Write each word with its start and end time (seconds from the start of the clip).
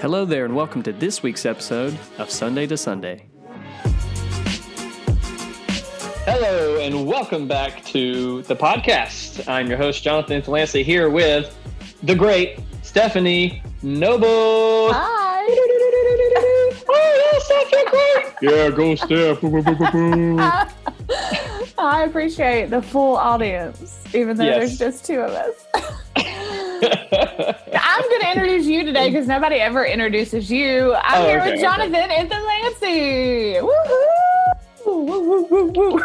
Hello 0.00 0.24
there, 0.24 0.44
and 0.44 0.54
welcome 0.54 0.82
to 0.84 0.92
this 0.92 1.22
week's 1.22 1.44
episode 1.46 1.96
of 2.18 2.30
Sunday 2.30 2.66
to 2.66 2.76
Sunday. 2.76 3.26
Hello, 6.24 6.78
and 6.80 7.06
welcome 7.06 7.48
back 7.48 7.84
to 7.86 8.42
the 8.42 8.54
podcast. 8.56 9.48
I'm 9.48 9.68
your 9.68 9.78
host, 9.78 10.02
Jonathan 10.02 10.40
Delancey, 10.40 10.82
here 10.82 11.10
with 11.10 11.56
the 12.02 12.14
great 12.14 12.60
Stephanie 12.82 13.62
Noble. 13.82 14.92
Hi. 14.92 15.14
Oh, 16.90 17.32
yeah, 17.32 17.38
Steph, 17.40 17.72
you're 17.72 17.90
great. 17.90 18.34
Yeah, 18.42 18.70
go, 18.70 18.94
Steph. 18.94 19.40
Boo, 19.40 19.50
boo, 19.50 19.62
boo, 19.62 19.74
boo, 19.74 19.90
boo. 19.90 20.38
I 21.78 22.04
appreciate 22.06 22.70
the 22.70 22.80
full 22.82 23.16
audience, 23.16 24.02
even 24.14 24.36
though 24.36 24.44
Yes. 24.44 24.78
there's 24.78 24.78
just 24.78 25.04
two 25.04 25.20
of 25.20 25.30
us. 25.32 25.54
I'm 27.74 28.02
going 28.02 28.20
to 28.20 28.30
introduce 28.32 28.57
you 28.68 28.84
today 28.84 29.10
because 29.10 29.26
nobody 29.26 29.56
ever 29.56 29.84
introduces 29.84 30.50
you. 30.50 30.94
I'm 30.94 31.22
Oh, 31.22 31.26
here 31.28 31.40
okay, 31.40 31.52
with 31.52 31.60
Jonathan 31.60 31.94
and 31.94 32.28
Delancey. 32.30 33.54
Woohoo! 33.54 34.86
Woo, 34.86 35.04
woo, 35.04 35.42
woo, 35.50 35.72
woo. 35.74 36.00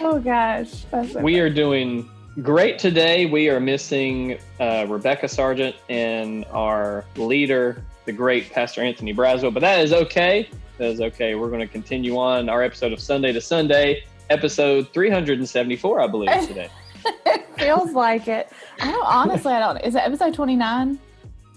oh 0.00 0.18
gosh, 0.18 0.84
so 0.90 1.20
we 1.20 1.38
are 1.38 1.50
doing 1.50 2.08
great 2.42 2.78
today. 2.78 3.26
We 3.26 3.48
are 3.48 3.60
missing 3.60 4.38
uh, 4.60 4.86
Rebecca 4.88 5.28
Sargent 5.28 5.76
and 5.88 6.44
our 6.46 7.04
leader, 7.16 7.82
the 8.06 8.12
great 8.12 8.50
Pastor 8.50 8.82
Anthony 8.82 9.14
Braswell, 9.14 9.54
but 9.54 9.60
that 9.60 9.80
is 9.80 9.92
okay. 9.92 10.48
That 10.78 10.88
is 10.88 11.00
okay. 11.00 11.36
We're 11.36 11.48
going 11.48 11.60
to 11.60 11.68
continue 11.68 12.16
on 12.18 12.48
our 12.48 12.62
episode 12.62 12.92
of 12.92 12.98
Sunday 13.00 13.32
to 13.32 13.40
Sunday, 13.40 14.02
episode 14.30 14.92
374, 14.92 16.00
I 16.00 16.06
believe, 16.08 16.48
today. 16.48 16.68
feels 17.58 17.92
like 17.92 18.28
it. 18.28 18.50
I 18.80 18.90
don't 18.90 19.06
honestly. 19.06 19.52
I 19.52 19.60
don't. 19.60 19.78
Is 19.78 19.94
it 19.94 19.98
episode 20.04 20.34
29? 20.34 20.98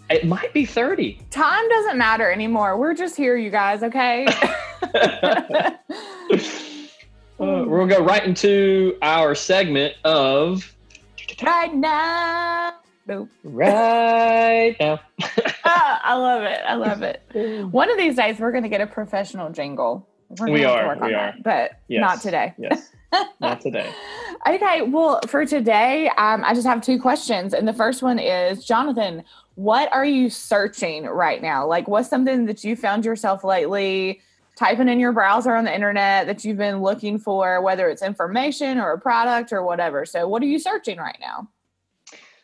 It 0.09 0.25
might 0.25 0.53
be 0.53 0.65
30. 0.65 1.19
Time 1.31 1.67
doesn't 1.69 1.97
matter 1.97 2.31
anymore. 2.31 2.77
We're 2.77 2.93
just 2.93 3.17
here, 3.17 3.35
you 3.35 3.49
guys. 3.49 3.83
Okay. 3.83 4.25
Uh, 7.39 7.63
to 7.65 7.85
go 7.87 8.03
right 8.03 8.23
into 8.25 8.97
our 9.03 9.35
segment 9.35 9.93
of 10.03 10.75
right 11.43 11.71
now. 11.71 12.73
Nope. 13.05 13.29
Right 13.43 14.75
Now. 14.79 14.99
Ah, 15.63 16.01
I 16.03 16.15
love 16.15 16.41
it. 16.43 16.59
I 16.65 16.73
love 16.75 17.03
it. 17.03 17.21
One 17.71 17.91
of 17.91 17.97
these 17.97 18.15
days, 18.15 18.39
we're 18.39 18.51
going 18.51 18.63
to 18.63 18.69
get 18.69 18.81
a 18.81 18.87
professional 18.87 19.51
jingle. 19.51 20.07
We're 20.29 20.49
We 20.49 20.61
gonna 20.61 20.73
are, 20.81 20.87
work 20.87 21.01
on 21.01 21.07
we 21.07 21.13
that, 21.13 21.43
but 21.43 21.71
Yes. 21.89 22.01
not 22.01 22.21
today. 22.21 22.53
Yes, 22.57 22.89
not 23.39 23.61
today. 23.61 23.91
Okay. 24.47 24.83
Well, 24.83 25.19
for 25.27 25.45
today, 25.45 26.09
um, 26.09 26.43
I 26.45 26.53
just 26.53 26.67
have 26.67 26.81
two 26.81 27.01
questions, 27.01 27.53
and 27.53 27.67
the 27.67 27.73
first 27.73 28.01
one 28.01 28.19
is, 28.19 28.63
Jonathan, 28.63 29.23
what 29.55 29.91
are 29.91 30.05
you 30.05 30.29
searching 30.29 31.05
right 31.05 31.41
now? 31.41 31.67
Like, 31.67 31.87
what's 31.87 32.07
something 32.07 32.45
that 32.45 32.63
you 32.63 32.75
found 32.75 33.03
yourself 33.03 33.43
lately 33.43 34.21
typing 34.55 34.87
in 34.87 34.99
your 34.99 35.11
browser 35.11 35.55
on 35.55 35.65
the 35.65 35.73
internet 35.73 36.27
that 36.27 36.45
you've 36.45 36.57
been 36.57 36.81
looking 36.81 37.17
for, 37.17 37.61
whether 37.61 37.89
it's 37.89 38.03
information 38.03 38.77
or 38.77 38.91
a 38.91 38.99
product 38.99 39.51
or 39.51 39.63
whatever? 39.63 40.05
So, 40.05 40.27
what 40.27 40.41
are 40.43 40.47
you 40.47 40.59
searching 40.59 40.97
right 40.97 41.17
now? 41.19 41.49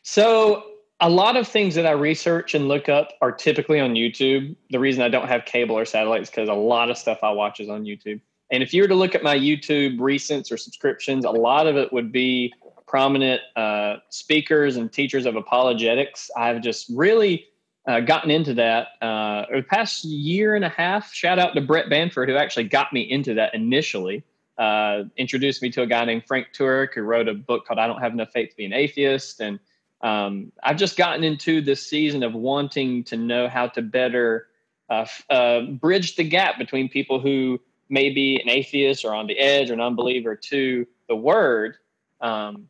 So 0.04 0.64
a 1.00 1.10
lot 1.10 1.36
of 1.36 1.48
things 1.48 1.76
that 1.76 1.86
I 1.86 1.92
research 1.92 2.54
and 2.54 2.68
look 2.68 2.88
up 2.88 3.14
are 3.22 3.32
typically 3.32 3.80
on 3.80 3.94
YouTube. 3.94 4.56
The 4.70 4.80
reason 4.80 5.02
I 5.02 5.10
don't 5.10 5.28
have 5.28 5.46
cable 5.46 5.78
or 5.78 5.86
satellite 5.86 6.22
is 6.22 6.30
because 6.30 6.50
a 6.50 6.54
lot 6.54 6.90
of 6.90 6.98
stuff 6.98 7.20
I 7.24 7.32
watch 7.32 7.60
is 7.60 7.70
on 7.70 7.84
YouTube. 7.84 8.22
And 8.54 8.62
if 8.62 8.72
you 8.72 8.84
were 8.84 8.88
to 8.88 8.94
look 8.94 9.16
at 9.16 9.24
my 9.24 9.36
YouTube 9.36 9.98
recents 9.98 10.52
or 10.52 10.58
subscriptions, 10.58 11.26
a 11.26 11.32
lot 11.32 11.66
of 11.66 11.76
it 11.76 11.92
would 11.92 12.12
be 12.12 12.54
prominent 12.86 13.42
uh, 13.56 13.96
speakers 14.10 14.78
and 14.78 14.94
teachers 14.94 15.26
of 15.26 15.36
apologetics. 15.36 16.30
I've 16.38 16.62
just 16.62 16.86
really 16.94 17.48
uh, 17.88 18.02
gotten 18.02 18.30
into 18.30 18.54
that 18.54 18.90
uh, 19.02 19.46
over 19.50 19.62
the 19.62 19.68
past 19.68 20.06
year 20.06 20.54
and 20.54 20.64
a 20.64 20.70
half. 20.70 21.12
Shout 21.12 21.40
out 21.40 21.56
to 21.56 21.62
Brett 21.62 21.90
Banford, 21.90 22.30
who 22.30 22.36
actually 22.36 22.66
got 22.66 22.94
me 22.94 23.02
into 23.02 23.34
that 23.34 23.56
initially. 23.56 24.24
Uh, 24.60 25.06
introduced 25.18 25.64
me 25.64 25.72
to 25.72 25.82
a 25.82 25.88
guy 25.88 26.06
named 26.06 26.26
Frank 26.28 26.50
Turek, 26.56 26.94
who 26.94 27.02
wrote 27.02 27.28
a 27.28 27.34
book 27.34 27.66
called 27.66 27.80
"I 27.80 27.88
Don't 27.88 28.02
Have 28.02 28.14
Enough 28.14 28.30
Faith 28.32 28.52
to 28.52 28.56
Be 28.56 28.66
an 28.66 28.74
Atheist," 28.74 29.40
and 29.40 29.58
um, 30.02 30.52
I've 30.62 30.78
just 30.78 30.96
gotten 30.96 31.24
into 31.24 31.60
this 31.60 31.90
season 31.90 32.22
of 32.22 32.36
wanting 32.36 33.04
to 33.06 33.18
know 33.18 33.50
how 33.50 33.66
to 33.70 33.82
better 33.82 34.46
uh, 34.92 35.08
uh, 35.32 35.62
bridge 35.62 36.18
the 36.18 36.24
gap 36.24 36.60
between 36.60 36.88
people 36.88 37.20
who 37.20 37.60
may 37.90 38.10
be 38.10 38.40
an 38.42 38.50
atheist 38.50 39.06
or 39.06 39.14
on 39.14 39.28
the 39.28 39.38
edge 39.38 39.70
or 39.70 39.74
an 39.74 39.82
unbeliever 39.82 40.36
to 40.36 40.86
the 41.08 41.16
Word. 41.16 41.78
Um, 42.22 42.68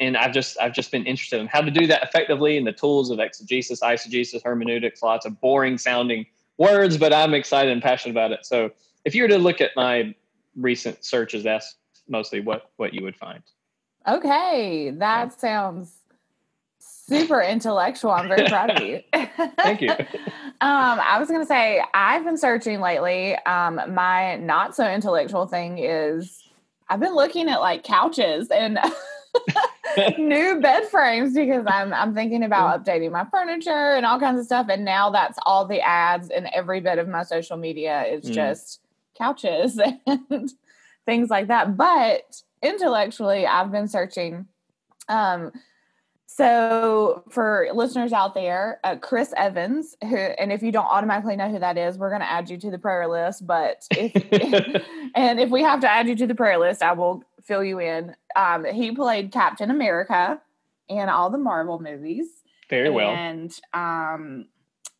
and 0.00 0.16
I've 0.16 0.32
just 0.32 0.58
I've 0.60 0.72
just 0.72 0.90
been 0.90 1.06
interested 1.06 1.40
in 1.40 1.46
how 1.46 1.60
to 1.60 1.70
do 1.70 1.86
that 1.86 2.02
effectively 2.02 2.58
and 2.58 2.66
the 2.66 2.72
tools 2.72 3.10
of 3.10 3.20
exegesis, 3.20 3.80
eisegesis, 3.80 4.42
hermeneutics, 4.42 5.02
lots 5.02 5.24
of 5.26 5.40
boring 5.40 5.78
sounding 5.78 6.26
words, 6.58 6.96
but 6.96 7.12
I'm 7.12 7.34
excited 7.34 7.72
and 7.72 7.82
passionate 7.82 8.12
about 8.12 8.32
it. 8.32 8.44
So 8.44 8.70
if 9.04 9.14
you 9.14 9.22
were 9.22 9.28
to 9.28 9.38
look 9.38 9.60
at 9.60 9.70
my 9.76 10.14
recent 10.56 11.04
searches, 11.04 11.44
that's 11.44 11.76
mostly 12.08 12.40
what 12.40 12.70
what 12.76 12.94
you 12.94 13.02
would 13.04 13.16
find. 13.16 13.42
Okay, 14.06 14.90
that 14.90 15.38
sounds 15.38 15.92
super 16.78 17.40
intellectual. 17.40 18.10
I'm 18.10 18.28
very 18.28 18.48
proud 18.48 18.70
of 18.70 18.82
you. 18.82 19.00
Thank 19.58 19.80
you. 19.80 19.90
um, 20.62 21.00
I 21.02 21.18
was 21.18 21.28
going 21.28 21.40
to 21.40 21.46
say, 21.46 21.82
I've 21.92 22.24
been 22.24 22.36
searching 22.38 22.80
lately. 22.80 23.34
Um, 23.34 23.80
my 23.88 24.36
not 24.36 24.76
so 24.76 24.88
intellectual 24.88 25.46
thing 25.46 25.78
is 25.78 26.40
I've 26.88 27.00
been 27.00 27.16
looking 27.16 27.48
at 27.48 27.60
like 27.60 27.82
couches 27.82 28.48
and 28.48 28.78
new 30.18 30.60
bed 30.60 30.84
frames 30.88 31.34
because 31.34 31.64
I'm 31.66 31.92
I'm 31.92 32.14
thinking 32.14 32.44
about 32.44 32.84
updating 32.84 33.10
my 33.10 33.26
furniture 33.30 33.70
and 33.94 34.06
all 34.06 34.20
kinds 34.20 34.38
of 34.38 34.46
stuff. 34.46 34.66
And 34.70 34.84
now 34.84 35.10
that's 35.10 35.38
all 35.44 35.66
the 35.66 35.80
ads 35.80 36.30
and 36.30 36.48
every 36.54 36.80
bit 36.80 36.98
of 36.98 37.08
my 37.08 37.24
social 37.24 37.56
media 37.56 38.04
is 38.04 38.22
Mm. 38.30 38.34
just 38.34 38.80
couches 39.18 39.80
and 40.06 40.52
things 41.06 41.28
like 41.28 41.48
that. 41.48 41.76
But 41.76 42.40
intellectually, 42.62 43.46
I've 43.46 43.72
been 43.72 43.88
searching. 43.88 44.46
Um, 45.08 45.50
so 46.42 47.24
for 47.30 47.68
listeners 47.74 48.12
out 48.12 48.34
there, 48.34 48.80
uh, 48.84 48.96
Chris 48.96 49.32
Evans, 49.36 49.96
who, 50.02 50.16
and 50.16 50.52
if 50.52 50.62
you 50.62 50.72
don't 50.72 50.86
automatically 50.86 51.36
know 51.36 51.50
who 51.50 51.58
that 51.58 51.78
is, 51.78 51.96
we're 51.96 52.10
going 52.10 52.20
to 52.20 52.30
add 52.30 52.50
you 52.50 52.58
to 52.58 52.70
the 52.70 52.78
prayer 52.78 53.08
list. 53.08 53.46
But 53.46 53.86
if, 53.90 54.82
and 55.14 55.40
if 55.40 55.50
we 55.50 55.62
have 55.62 55.80
to 55.80 55.90
add 55.90 56.08
you 56.08 56.16
to 56.16 56.26
the 56.26 56.34
prayer 56.34 56.58
list, 56.58 56.82
I 56.82 56.92
will 56.92 57.22
fill 57.42 57.64
you 57.64 57.78
in. 57.80 58.14
Um, 58.36 58.64
he 58.64 58.92
played 58.92 59.32
Captain 59.32 59.70
America 59.70 60.40
in 60.88 61.08
all 61.08 61.30
the 61.30 61.38
Marvel 61.38 61.80
movies. 61.80 62.26
Very 62.68 62.90
well. 62.90 63.10
And 63.10 63.52
um, 63.74 64.46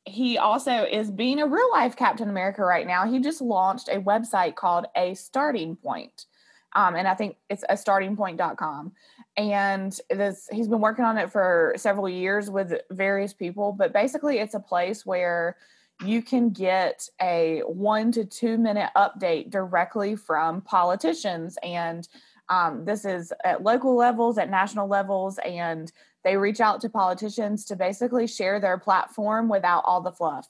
he 0.04 0.38
also 0.38 0.84
is 0.84 1.10
being 1.10 1.40
a 1.40 1.46
real 1.46 1.70
life 1.70 1.96
Captain 1.96 2.28
America 2.28 2.62
right 2.62 2.86
now. 2.86 3.10
He 3.10 3.20
just 3.20 3.40
launched 3.40 3.88
a 3.88 4.00
website 4.00 4.56
called 4.56 4.86
A 4.96 5.14
Starting 5.14 5.76
Point. 5.76 6.26
Um, 6.74 6.94
and 6.94 7.06
I 7.06 7.14
think 7.14 7.36
it's 7.50 7.64
a 7.68 7.74
startingpoint.com. 7.74 8.92
And 9.36 9.98
this 10.10 10.48
he's 10.52 10.68
been 10.68 10.80
working 10.80 11.04
on 11.04 11.16
it 11.16 11.32
for 11.32 11.72
several 11.76 12.08
years 12.08 12.50
with 12.50 12.74
various 12.90 13.32
people, 13.32 13.72
but 13.72 13.92
basically 13.92 14.38
it's 14.38 14.54
a 14.54 14.60
place 14.60 15.06
where 15.06 15.56
you 16.04 16.20
can 16.22 16.50
get 16.50 17.08
a 17.20 17.62
one 17.66 18.12
to 18.12 18.24
two 18.24 18.58
minute 18.58 18.90
update 18.96 19.50
directly 19.50 20.16
from 20.16 20.60
politicians 20.62 21.56
and 21.62 22.08
um, 22.48 22.84
this 22.84 23.04
is 23.04 23.32
at 23.44 23.62
local 23.62 23.96
levels 23.96 24.36
at 24.36 24.50
national 24.50 24.88
levels 24.88 25.38
and 25.38 25.92
they 26.24 26.36
reach 26.36 26.60
out 26.60 26.80
to 26.80 26.88
politicians 26.88 27.64
to 27.66 27.76
basically 27.76 28.26
share 28.26 28.60
their 28.60 28.78
platform 28.78 29.48
without 29.48 29.82
all 29.86 30.00
the 30.00 30.12
fluff. 30.12 30.48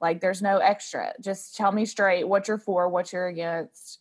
Like 0.00 0.20
there's 0.20 0.42
no 0.42 0.58
extra. 0.58 1.12
Just 1.20 1.56
tell 1.56 1.72
me 1.72 1.86
straight 1.86 2.26
what 2.26 2.48
you're 2.48 2.58
for, 2.58 2.88
what 2.88 3.12
you're 3.12 3.28
against, 3.28 4.00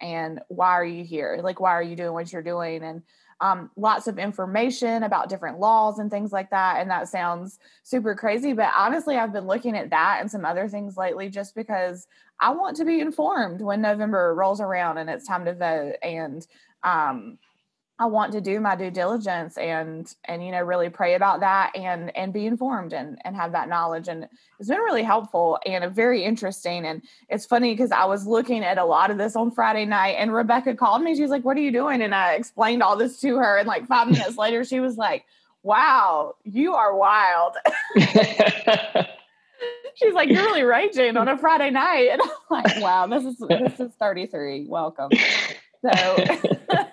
and 0.00 0.40
why 0.48 0.70
are 0.70 0.84
you 0.84 1.04
here? 1.04 1.40
Like 1.42 1.60
why 1.60 1.72
are 1.72 1.82
you 1.82 1.96
doing 1.96 2.12
what 2.12 2.32
you're 2.32 2.42
doing? 2.42 2.82
And 2.82 3.02
um, 3.44 3.70
lots 3.76 4.06
of 4.06 4.18
information 4.18 5.02
about 5.02 5.28
different 5.28 5.60
laws 5.60 5.98
and 5.98 6.10
things 6.10 6.32
like 6.32 6.48
that. 6.48 6.80
And 6.80 6.90
that 6.90 7.08
sounds 7.08 7.58
super 7.82 8.14
crazy, 8.14 8.54
but 8.54 8.70
honestly, 8.74 9.16
I've 9.16 9.34
been 9.34 9.46
looking 9.46 9.76
at 9.76 9.90
that 9.90 10.18
and 10.22 10.30
some 10.30 10.46
other 10.46 10.66
things 10.66 10.96
lately 10.96 11.28
just 11.28 11.54
because 11.54 12.06
I 12.40 12.52
want 12.52 12.74
to 12.78 12.86
be 12.86 13.00
informed 13.00 13.60
when 13.60 13.82
November 13.82 14.34
rolls 14.34 14.62
around 14.62 14.96
and 14.96 15.10
it's 15.10 15.26
time 15.26 15.44
to 15.44 15.52
vote. 15.52 15.96
And 16.02 16.46
um, 16.84 17.38
I 17.96 18.06
want 18.06 18.32
to 18.32 18.40
do 18.40 18.58
my 18.58 18.74
due 18.74 18.90
diligence 18.90 19.56
and 19.56 20.12
and 20.24 20.44
you 20.44 20.50
know 20.50 20.62
really 20.62 20.88
pray 20.88 21.14
about 21.14 21.38
that 21.40 21.76
and 21.76 22.14
and 22.16 22.32
be 22.32 22.44
informed 22.44 22.92
and 22.92 23.18
and 23.24 23.36
have 23.36 23.52
that 23.52 23.68
knowledge. 23.68 24.08
And 24.08 24.28
it's 24.58 24.68
been 24.68 24.78
really 24.78 25.04
helpful 25.04 25.60
and 25.64 25.94
very 25.94 26.24
interesting. 26.24 26.84
And 26.84 27.02
it's 27.28 27.46
funny 27.46 27.72
because 27.72 27.92
I 27.92 28.06
was 28.06 28.26
looking 28.26 28.64
at 28.64 28.78
a 28.78 28.84
lot 28.84 29.12
of 29.12 29.18
this 29.18 29.36
on 29.36 29.52
Friday 29.52 29.84
night 29.84 30.16
and 30.18 30.34
Rebecca 30.34 30.74
called 30.74 31.02
me. 31.02 31.14
She's 31.14 31.30
like 31.30 31.44
what 31.44 31.56
are 31.56 31.60
you 31.60 31.70
doing? 31.70 32.02
And 32.02 32.12
I 32.12 32.34
explained 32.34 32.82
all 32.82 32.96
this 32.96 33.20
to 33.20 33.36
her. 33.36 33.58
And 33.58 33.68
like 33.68 33.86
5 33.86 34.08
minutes 34.08 34.36
later 34.36 34.64
she 34.64 34.80
was 34.80 34.96
like 34.96 35.24
wow 35.62 36.34
you 36.42 36.74
are 36.74 36.96
wild. 36.96 37.54
She's 39.94 40.14
like 40.14 40.30
you're 40.30 40.42
really 40.42 40.64
raging 40.64 41.16
on 41.16 41.28
a 41.28 41.38
Friday 41.38 41.70
night. 41.70 42.08
And 42.10 42.20
I'm 42.20 42.28
like 42.50 42.82
wow 42.82 43.06
this 43.06 43.24
is 43.24 43.38
this 43.38 43.78
is 43.78 43.92
33 44.00 44.66
welcome. 44.68 45.10
So 45.80 45.90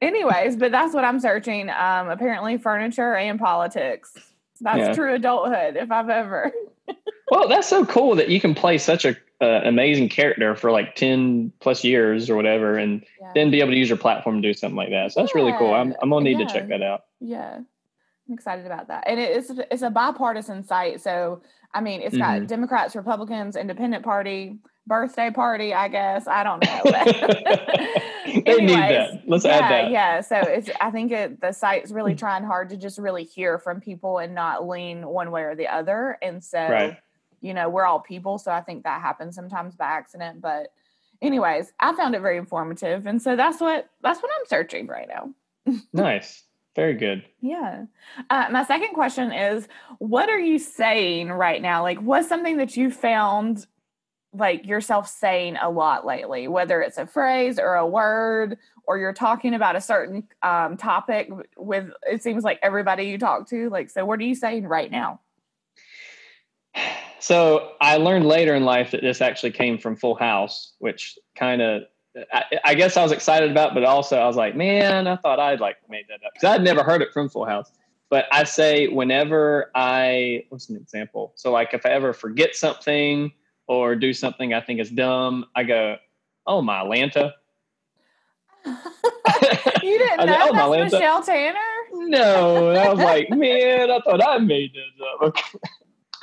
anyways 0.00 0.56
but 0.56 0.72
that's 0.72 0.94
what 0.94 1.04
i'm 1.04 1.20
searching 1.20 1.70
um 1.70 2.08
apparently 2.08 2.56
furniture 2.58 3.14
and 3.14 3.38
politics 3.38 4.14
That's 4.60 4.78
yeah. 4.78 4.94
true 4.94 5.14
adulthood 5.14 5.76
if 5.76 5.90
I've 5.90 6.08
ever. 6.08 6.52
well, 7.30 7.48
that's 7.48 7.68
so 7.68 7.84
cool 7.84 8.14
that 8.16 8.28
you 8.28 8.40
can 8.40 8.54
play 8.54 8.78
such 8.78 9.04
a 9.04 9.16
uh, 9.40 9.60
amazing 9.64 10.08
character 10.08 10.56
for 10.56 10.70
like 10.70 10.94
10 10.94 11.52
plus 11.60 11.84
years 11.84 12.30
or 12.30 12.36
whatever 12.36 12.78
and 12.78 13.04
yeah. 13.20 13.32
then 13.34 13.50
be 13.50 13.60
able 13.60 13.72
to 13.72 13.76
use 13.76 13.88
your 13.88 13.98
platform 13.98 14.40
to 14.40 14.48
do 14.48 14.54
something 14.54 14.76
like 14.76 14.90
that. 14.90 15.12
So 15.12 15.20
that's 15.20 15.34
yeah. 15.34 15.42
really 15.42 15.58
cool. 15.58 15.74
I'm, 15.74 15.94
I'm 16.00 16.08
going 16.08 16.24
to 16.24 16.30
need 16.34 16.46
to 16.46 16.52
check 16.52 16.68
that 16.68 16.82
out. 16.82 17.04
Yeah. 17.20 17.56
I'm 17.56 18.34
excited 18.34 18.64
about 18.64 18.88
that. 18.88 19.04
And 19.06 19.20
it's 19.20 19.50
it's 19.70 19.82
a 19.82 19.90
bipartisan 19.90 20.64
site. 20.64 21.00
So 21.00 21.42
I 21.74 21.80
mean, 21.80 22.00
it's 22.00 22.16
got 22.16 22.38
mm-hmm. 22.38 22.46
Democrats, 22.46 22.96
Republicans, 22.96 23.56
Independent 23.56 24.04
Party, 24.04 24.56
birthday 24.86 25.30
party, 25.30 25.74
I 25.74 25.88
guess. 25.88 26.26
I 26.26 26.42
don't 26.42 26.64
know. 26.64 26.80
they 28.26 28.52
Anyways, 28.52 28.60
need 28.60 28.76
that. 28.76 29.22
Let's 29.26 29.44
yeah, 29.44 29.56
add 29.56 29.70
that. 29.70 29.90
Yeah. 29.90 30.20
So 30.20 30.36
it's 30.36 30.70
I 30.80 30.90
think 30.90 31.12
it, 31.12 31.40
the 31.40 31.52
site's 31.52 31.90
really 31.90 32.14
mm. 32.14 32.18
trying 32.18 32.44
hard 32.44 32.70
to 32.70 32.76
just 32.76 32.98
really 32.98 33.24
hear 33.24 33.58
from 33.58 33.80
people 33.80 34.18
and 34.18 34.34
not 34.34 34.66
lean 34.66 35.06
one 35.06 35.30
way 35.30 35.42
or 35.42 35.54
the 35.54 35.68
other. 35.68 36.18
And 36.22 36.42
so 36.42 36.58
right. 36.58 36.98
you 37.40 37.54
know, 37.54 37.68
we're 37.68 37.84
all 37.84 38.00
people. 38.00 38.38
So 38.38 38.50
I 38.50 38.60
think 38.60 38.84
that 38.84 39.00
happens 39.00 39.34
sometimes 39.34 39.74
by 39.74 39.86
accident. 39.86 40.40
But 40.40 40.68
anyways, 41.22 41.72
I 41.80 41.94
found 41.94 42.14
it 42.14 42.20
very 42.20 42.38
informative. 42.38 43.06
And 43.06 43.20
so 43.20 43.36
that's 43.36 43.60
what 43.60 43.88
that's 44.02 44.22
what 44.22 44.30
I'm 44.38 44.46
searching 44.46 44.86
right 44.86 45.08
now. 45.08 45.74
nice. 45.92 46.42
Very 46.74 46.94
good. 46.94 47.24
Yeah. 47.40 47.86
Uh, 48.28 48.48
my 48.50 48.62
second 48.64 48.92
question 48.92 49.32
is 49.32 49.66
what 49.98 50.28
are 50.28 50.38
you 50.38 50.58
saying 50.58 51.30
right 51.30 51.62
now? 51.62 51.82
Like, 51.82 51.98
what's 52.00 52.28
something 52.28 52.58
that 52.58 52.76
you 52.76 52.90
found 52.90 53.66
like 54.36 54.66
yourself 54.66 55.08
saying 55.08 55.56
a 55.60 55.70
lot 55.70 56.06
lately, 56.06 56.48
whether 56.48 56.80
it's 56.82 56.98
a 56.98 57.06
phrase 57.06 57.58
or 57.58 57.74
a 57.74 57.86
word, 57.86 58.58
or 58.86 58.98
you're 58.98 59.12
talking 59.12 59.54
about 59.54 59.76
a 59.76 59.80
certain 59.80 60.26
um, 60.42 60.76
topic 60.76 61.30
with 61.56 61.90
it 62.02 62.22
seems 62.22 62.44
like 62.44 62.58
everybody 62.62 63.04
you 63.04 63.18
talk 63.18 63.48
to. 63.50 63.68
Like, 63.70 63.90
so 63.90 64.04
what 64.04 64.20
are 64.20 64.24
you 64.24 64.34
saying 64.34 64.66
right 64.66 64.90
now? 64.90 65.20
So 67.18 67.72
I 67.80 67.96
learned 67.96 68.26
later 68.26 68.54
in 68.54 68.64
life 68.64 68.92
that 68.92 69.00
this 69.00 69.20
actually 69.20 69.52
came 69.52 69.78
from 69.78 69.96
Full 69.96 70.14
House, 70.14 70.74
which 70.78 71.18
kind 71.34 71.62
of 71.62 71.82
I, 72.32 72.44
I, 72.64 72.74
guess 72.74 72.96
I 72.96 73.02
was 73.02 73.12
excited 73.12 73.50
about, 73.50 73.74
but 73.74 73.84
also 73.84 74.16
I 74.16 74.26
was 74.26 74.36
like, 74.36 74.56
man, 74.56 75.06
I 75.06 75.16
thought 75.16 75.38
I'd 75.38 75.60
like 75.60 75.76
made 75.88 76.04
that 76.08 76.24
up 76.24 76.32
because 76.34 76.48
I'd 76.48 76.62
never 76.62 76.82
heard 76.82 77.02
it 77.02 77.12
from 77.12 77.28
Full 77.28 77.44
House. 77.44 77.72
But 78.08 78.26
I 78.30 78.44
say 78.44 78.88
whenever 78.88 79.70
I 79.74 80.44
what's 80.50 80.68
an 80.68 80.76
example? 80.76 81.32
So 81.34 81.50
like 81.50 81.74
if 81.74 81.84
I 81.84 81.90
ever 81.90 82.12
forget 82.12 82.54
something 82.54 83.32
or 83.66 83.96
do 83.96 84.12
something 84.12 84.54
I 84.54 84.60
think 84.60 84.80
is 84.80 84.90
dumb, 84.90 85.46
I 85.54 85.64
go, 85.64 85.96
"Oh 86.46 86.62
my 86.62 86.80
Atlanta." 86.80 87.34
you 88.66 89.98
didn't 89.98 90.26
know 90.26 90.50
oh, 90.52 90.72
that's 90.72 90.92
Michelle 90.92 91.22
Tanner? 91.22 91.58
No, 91.92 92.70
I 92.70 92.88
was 92.92 92.98
like, 92.98 93.30
man, 93.30 93.90
I 93.90 94.00
thought 94.00 94.26
I 94.26 94.38
made 94.38 94.72
this 94.74 95.06
up. 95.22 95.36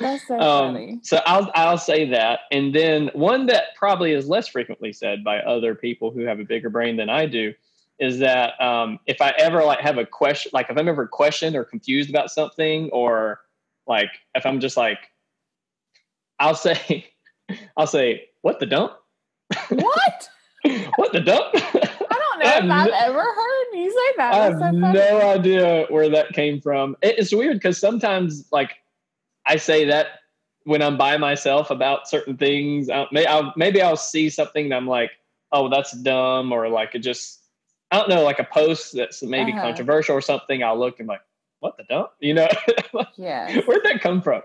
That's 0.00 0.26
so 0.26 0.34
um, 0.40 0.74
funny. 0.74 1.00
So 1.02 1.20
I'll 1.26 1.50
I'll 1.54 1.78
say 1.78 2.08
that, 2.10 2.40
and 2.50 2.74
then 2.74 3.10
one 3.14 3.46
that 3.46 3.74
probably 3.76 4.12
is 4.12 4.28
less 4.28 4.48
frequently 4.48 4.92
said 4.92 5.24
by 5.24 5.40
other 5.40 5.74
people 5.74 6.10
who 6.10 6.20
have 6.20 6.40
a 6.40 6.44
bigger 6.44 6.70
brain 6.70 6.96
than 6.96 7.08
I 7.08 7.26
do 7.26 7.54
is 8.00 8.18
that 8.18 8.60
um, 8.60 8.98
if 9.06 9.20
I 9.20 9.30
ever 9.38 9.64
like 9.64 9.80
have 9.80 9.98
a 9.98 10.06
question, 10.06 10.50
like 10.52 10.68
if 10.68 10.76
I'm 10.76 10.88
ever 10.88 11.06
questioned 11.06 11.54
or 11.56 11.64
confused 11.64 12.10
about 12.10 12.30
something, 12.30 12.90
or 12.90 13.40
like 13.86 14.10
if 14.34 14.44
I'm 14.44 14.60
just 14.60 14.76
like, 14.76 14.98
I'll 16.38 16.56
say, 16.56 17.06
I'll 17.76 17.86
say, 17.86 18.28
"What 18.42 18.60
the 18.60 18.66
dump?" 18.66 18.92
What? 19.68 20.28
what 20.96 21.12
the 21.12 21.20
dump? 21.20 21.50
I 21.54 22.18
don't 22.18 22.38
know 22.68 22.84
if 22.84 22.92
I've 22.92 23.08
ever 23.08 23.22
heard 23.22 23.66
you 23.74 23.90
say 23.90 24.16
that. 24.16 24.34
I 24.34 24.44
have 24.44 24.58
so 24.58 24.70
no 24.70 25.30
idea 25.30 25.86
where 25.88 26.08
that 26.08 26.32
came 26.32 26.60
from. 26.60 26.96
It's 27.02 27.34
weird 27.34 27.56
because 27.56 27.78
sometimes, 27.78 28.46
like, 28.50 28.72
I 29.46 29.56
say 29.56 29.84
that 29.86 30.06
when 30.64 30.80
I'm 30.82 30.96
by 30.96 31.16
myself 31.18 31.70
about 31.70 32.08
certain 32.08 32.36
things. 32.36 32.88
I'll, 32.88 33.08
I'll, 33.28 33.52
maybe 33.56 33.82
I'll 33.82 33.96
see 33.96 34.30
something 34.30 34.64
and 34.64 34.74
I'm 34.74 34.86
like, 34.86 35.10
"Oh, 35.52 35.68
that's 35.68 35.92
dumb," 35.92 36.52
or 36.52 36.68
like 36.68 36.94
it 36.94 37.00
just, 37.00 37.40
I 37.90 37.98
don't 37.98 38.08
know, 38.08 38.22
like 38.22 38.38
a 38.38 38.44
post 38.44 38.94
that's 38.94 39.22
maybe 39.22 39.52
uh-huh. 39.52 39.62
controversial 39.62 40.16
or 40.16 40.22
something. 40.22 40.62
I'll 40.62 40.78
look 40.78 41.00
and 41.00 41.08
like, 41.08 41.20
"What 41.60 41.76
the 41.76 41.84
dump?" 41.84 42.10
You 42.20 42.34
know? 42.34 42.48
yeah. 43.16 43.60
Where'd 43.66 43.84
that 43.84 44.00
come 44.00 44.22
from? 44.22 44.42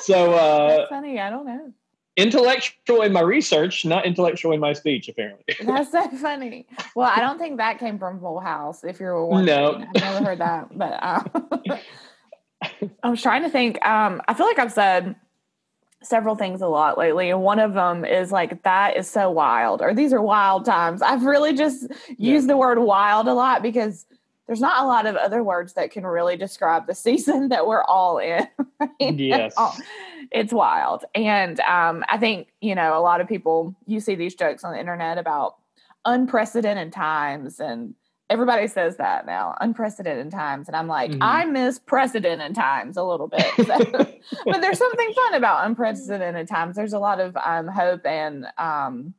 so 0.00 0.34
uh, 0.34 0.76
that's 0.76 0.88
funny. 0.88 1.20
I 1.20 1.30
don't 1.30 1.46
know 1.46 1.72
intellectual 2.16 3.02
in 3.02 3.12
my 3.12 3.20
research, 3.20 3.84
not 3.84 4.06
intellectual 4.06 4.52
in 4.52 4.60
my 4.60 4.72
speech, 4.72 5.08
apparently. 5.08 5.56
That's 5.64 5.90
so 5.90 6.08
funny. 6.10 6.66
Well, 6.94 7.10
I 7.14 7.20
don't 7.20 7.38
think 7.38 7.56
that 7.58 7.78
came 7.78 7.98
from 7.98 8.20
Full 8.20 8.40
House, 8.40 8.84
if 8.84 9.00
you're 9.00 9.24
wondering. 9.24 9.80
No. 9.80 9.86
I've 9.96 10.02
never 10.02 10.24
heard 10.24 10.38
that. 10.38 10.76
But 10.76 10.98
uh, 11.02 11.78
I 13.02 13.10
was 13.10 13.20
trying 13.20 13.42
to 13.42 13.50
think. 13.50 13.84
Um, 13.84 14.22
I 14.28 14.34
feel 14.34 14.46
like 14.46 14.58
I've 14.58 14.72
said 14.72 15.16
several 16.02 16.36
things 16.36 16.60
a 16.60 16.68
lot 16.68 16.98
lately, 16.98 17.30
and 17.30 17.42
one 17.42 17.58
of 17.58 17.74
them 17.74 18.04
is 18.04 18.30
like, 18.30 18.62
that 18.62 18.96
is 18.96 19.10
so 19.10 19.30
wild, 19.30 19.82
or 19.82 19.94
these 19.94 20.12
are 20.12 20.22
wild 20.22 20.64
times. 20.64 21.02
I've 21.02 21.24
really 21.24 21.54
just 21.54 21.86
used 22.18 22.48
the 22.48 22.56
word 22.56 22.78
wild 22.78 23.26
a 23.26 23.34
lot 23.34 23.62
because 23.62 24.06
there's 24.46 24.60
not 24.60 24.82
a 24.82 24.86
lot 24.86 25.06
of 25.06 25.16
other 25.16 25.42
words 25.42 25.72
that 25.74 25.90
can 25.90 26.04
really 26.06 26.36
describe 26.36 26.86
the 26.86 26.94
season 27.06 27.48
that 27.48 27.66
we're 27.66 27.84
all 27.84 28.18
in. 28.18 28.46
Right? 28.80 29.18
Yes. 29.18 29.54
It's 30.32 30.54
wild. 30.54 31.04
And 31.14 31.60
um, 31.60 32.02
I 32.08 32.16
think, 32.16 32.48
you 32.62 32.74
know, 32.74 32.98
a 32.98 33.02
lot 33.02 33.20
of 33.20 33.28
people, 33.28 33.76
you 33.86 34.00
see 34.00 34.14
these 34.14 34.34
jokes 34.34 34.64
on 34.64 34.72
the 34.72 34.80
internet 34.80 35.18
about 35.18 35.56
unprecedented 36.06 36.92
times 36.92 37.60
and 37.60 37.94
everybody 38.30 38.66
says 38.66 38.96
that 38.96 39.26
now 39.26 39.56
unprecedented 39.60 40.30
times 40.30 40.66
and 40.66 40.76
i'm 40.76 40.86
like 40.86 41.10
mm-hmm. 41.10 41.22
i 41.22 41.44
miss 41.44 41.78
precedented 41.78 42.54
times 42.54 42.96
a 42.96 43.02
little 43.02 43.28
bit 43.28 43.46
so, 43.56 43.78
but 44.44 44.60
there's 44.60 44.78
something 44.78 45.12
fun 45.12 45.34
about 45.34 45.66
unprecedented 45.66 46.48
times 46.48 46.74
there's 46.76 46.92
a 46.92 46.98
lot 46.98 47.20
of 47.20 47.36
um, 47.36 47.68
hope 47.68 48.04
and 48.06 48.46
um, 48.58 49.14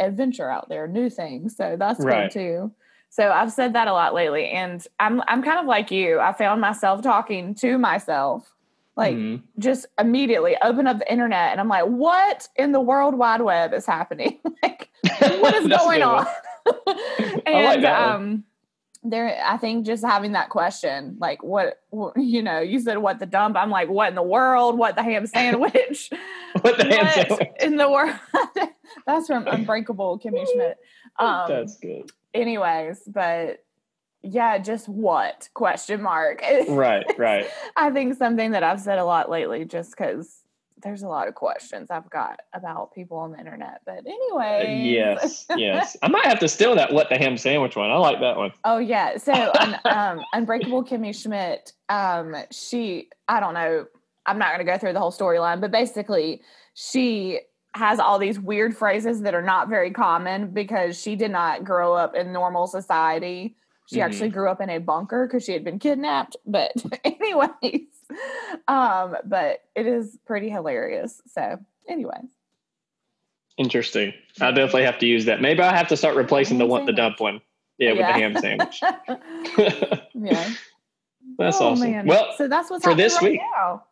adventure 0.00 0.50
out 0.50 0.68
there 0.68 0.86
new 0.86 1.08
things 1.08 1.56
so 1.56 1.76
that's 1.78 2.00
right. 2.00 2.30
good 2.32 2.38
too 2.38 2.72
so 3.14 3.30
I've 3.30 3.52
said 3.52 3.74
that 3.74 3.86
a 3.86 3.92
lot 3.92 4.12
lately, 4.12 4.48
and 4.48 4.84
I'm 4.98 5.22
I'm 5.28 5.40
kind 5.40 5.60
of 5.60 5.66
like 5.66 5.92
you. 5.92 6.18
I 6.18 6.32
found 6.32 6.60
myself 6.60 7.00
talking 7.00 7.54
to 7.60 7.78
myself, 7.78 8.52
like 8.96 9.14
mm-hmm. 9.14 9.44
just 9.60 9.86
immediately 10.00 10.56
open 10.64 10.88
up 10.88 10.98
the 10.98 11.12
internet, 11.12 11.52
and 11.52 11.60
I'm 11.60 11.68
like, 11.68 11.84
"What 11.84 12.48
in 12.56 12.72
the 12.72 12.80
world 12.80 13.14
wide 13.14 13.40
web 13.40 13.72
is 13.72 13.86
happening? 13.86 14.40
like, 14.64 14.90
what 15.38 15.54
is 15.54 15.68
going 15.68 16.02
on?" 16.02 16.26
and 17.46 17.82
like 17.82 17.84
um, 17.84 18.42
there, 19.04 19.40
I 19.46 19.58
think 19.58 19.86
just 19.86 20.04
having 20.04 20.32
that 20.32 20.48
question, 20.48 21.16
like, 21.20 21.40
what, 21.44 21.82
you 22.16 22.42
know, 22.42 22.58
you 22.58 22.80
said 22.80 22.98
what 22.98 23.20
the 23.20 23.26
dump. 23.26 23.54
I'm 23.56 23.70
like, 23.70 23.88
what 23.88 24.08
in 24.08 24.16
the 24.16 24.24
world? 24.24 24.76
What 24.76 24.96
the 24.96 25.04
ham 25.04 25.28
sandwich? 25.28 26.10
what 26.62 26.78
the 26.78 26.84
ham 26.86 27.04
what 27.04 27.28
sandwich 27.28 27.48
in 27.60 27.76
the 27.76 27.88
world? 27.88 28.16
That's 29.06 29.28
from 29.28 29.46
Unbreakable 29.46 30.18
Kimmy 30.18 30.44
Schmidt. 30.52 30.78
Um, 31.20 31.44
That's 31.46 31.78
good 31.78 32.10
anyways, 32.34 33.02
but 33.06 33.64
yeah, 34.22 34.58
just 34.58 34.88
what 34.88 35.48
question 35.54 36.02
mark. 36.02 36.42
right, 36.68 37.06
right. 37.18 37.46
I 37.76 37.90
think 37.90 38.14
something 38.14 38.52
that 38.52 38.62
I've 38.62 38.80
said 38.80 38.98
a 38.98 39.04
lot 39.04 39.30
lately, 39.30 39.64
just 39.64 39.90
because 39.90 40.40
there's 40.82 41.02
a 41.02 41.08
lot 41.08 41.28
of 41.28 41.34
questions 41.34 41.90
I've 41.90 42.08
got 42.10 42.40
about 42.52 42.92
people 42.94 43.18
on 43.18 43.32
the 43.32 43.38
internet. 43.38 43.80
But 43.84 44.06
anyway, 44.06 44.80
yes, 44.84 45.46
yes, 45.56 45.96
I 46.02 46.08
might 46.08 46.26
have 46.26 46.38
to 46.40 46.48
steal 46.48 46.74
that 46.76 46.92
"what 46.92 47.08
the 47.10 47.18
ham 47.18 47.36
sandwich" 47.36 47.76
one. 47.76 47.90
I 47.90 47.96
like 47.96 48.20
that 48.20 48.36
one. 48.36 48.52
Oh 48.64 48.78
yeah, 48.78 49.16
so 49.18 49.32
un, 49.32 49.78
um, 49.84 50.24
Unbreakable 50.32 50.84
Kimmy 50.84 51.14
Schmidt, 51.14 51.72
um, 51.88 52.34
she, 52.50 53.08
I 53.28 53.40
don't 53.40 53.54
know, 53.54 53.86
I'm 54.26 54.38
not 54.38 54.48
going 54.48 54.66
to 54.66 54.72
go 54.72 54.78
through 54.78 54.94
the 54.94 55.00
whole 55.00 55.12
storyline, 55.12 55.60
but 55.60 55.70
basically, 55.70 56.42
she 56.74 57.40
has 57.74 57.98
all 57.98 58.18
these 58.18 58.38
weird 58.38 58.76
phrases 58.76 59.22
that 59.22 59.34
are 59.34 59.42
not 59.42 59.68
very 59.68 59.90
common 59.90 60.50
because 60.50 61.00
she 61.00 61.16
did 61.16 61.30
not 61.30 61.64
grow 61.64 61.94
up 61.94 62.14
in 62.14 62.32
normal 62.32 62.66
society. 62.66 63.56
She 63.86 63.96
mm-hmm. 63.96 64.04
actually 64.04 64.28
grew 64.30 64.48
up 64.48 64.60
in 64.60 64.70
a 64.70 64.78
bunker 64.78 65.26
because 65.26 65.44
she 65.44 65.52
had 65.52 65.64
been 65.64 65.78
kidnapped. 65.78 66.36
But 66.46 66.72
anyways, 67.04 67.88
um, 68.68 69.16
but 69.24 69.64
it 69.74 69.86
is 69.86 70.16
pretty 70.24 70.48
hilarious. 70.48 71.20
So, 71.26 71.58
anyways. 71.88 72.30
Interesting. 73.56 74.12
I'll 74.40 74.52
definitely 74.52 74.84
have 74.84 74.98
to 74.98 75.06
use 75.06 75.24
that. 75.26 75.40
Maybe 75.40 75.60
I 75.62 75.76
have 75.76 75.88
to 75.88 75.96
start 75.96 76.16
replacing 76.16 76.58
the 76.58 76.66
one 76.66 76.86
the 76.86 76.92
dump 76.92 77.20
one. 77.20 77.40
Yeah, 77.78 77.90
with 77.90 78.00
yeah. 78.00 78.12
the 78.12 78.18
ham 78.18 78.36
sandwich. 78.40 78.80
yeah. 80.14 80.50
That's 81.38 81.60
oh, 81.60 81.70
awesome. 81.70 81.90
Man. 81.90 82.06
Well, 82.06 82.32
so 82.36 82.46
that's 82.46 82.70
what's 82.70 82.84
for 82.84 82.94
this 82.94 83.14
right 83.14 83.32
week. 83.32 83.40
Now. 83.56 83.84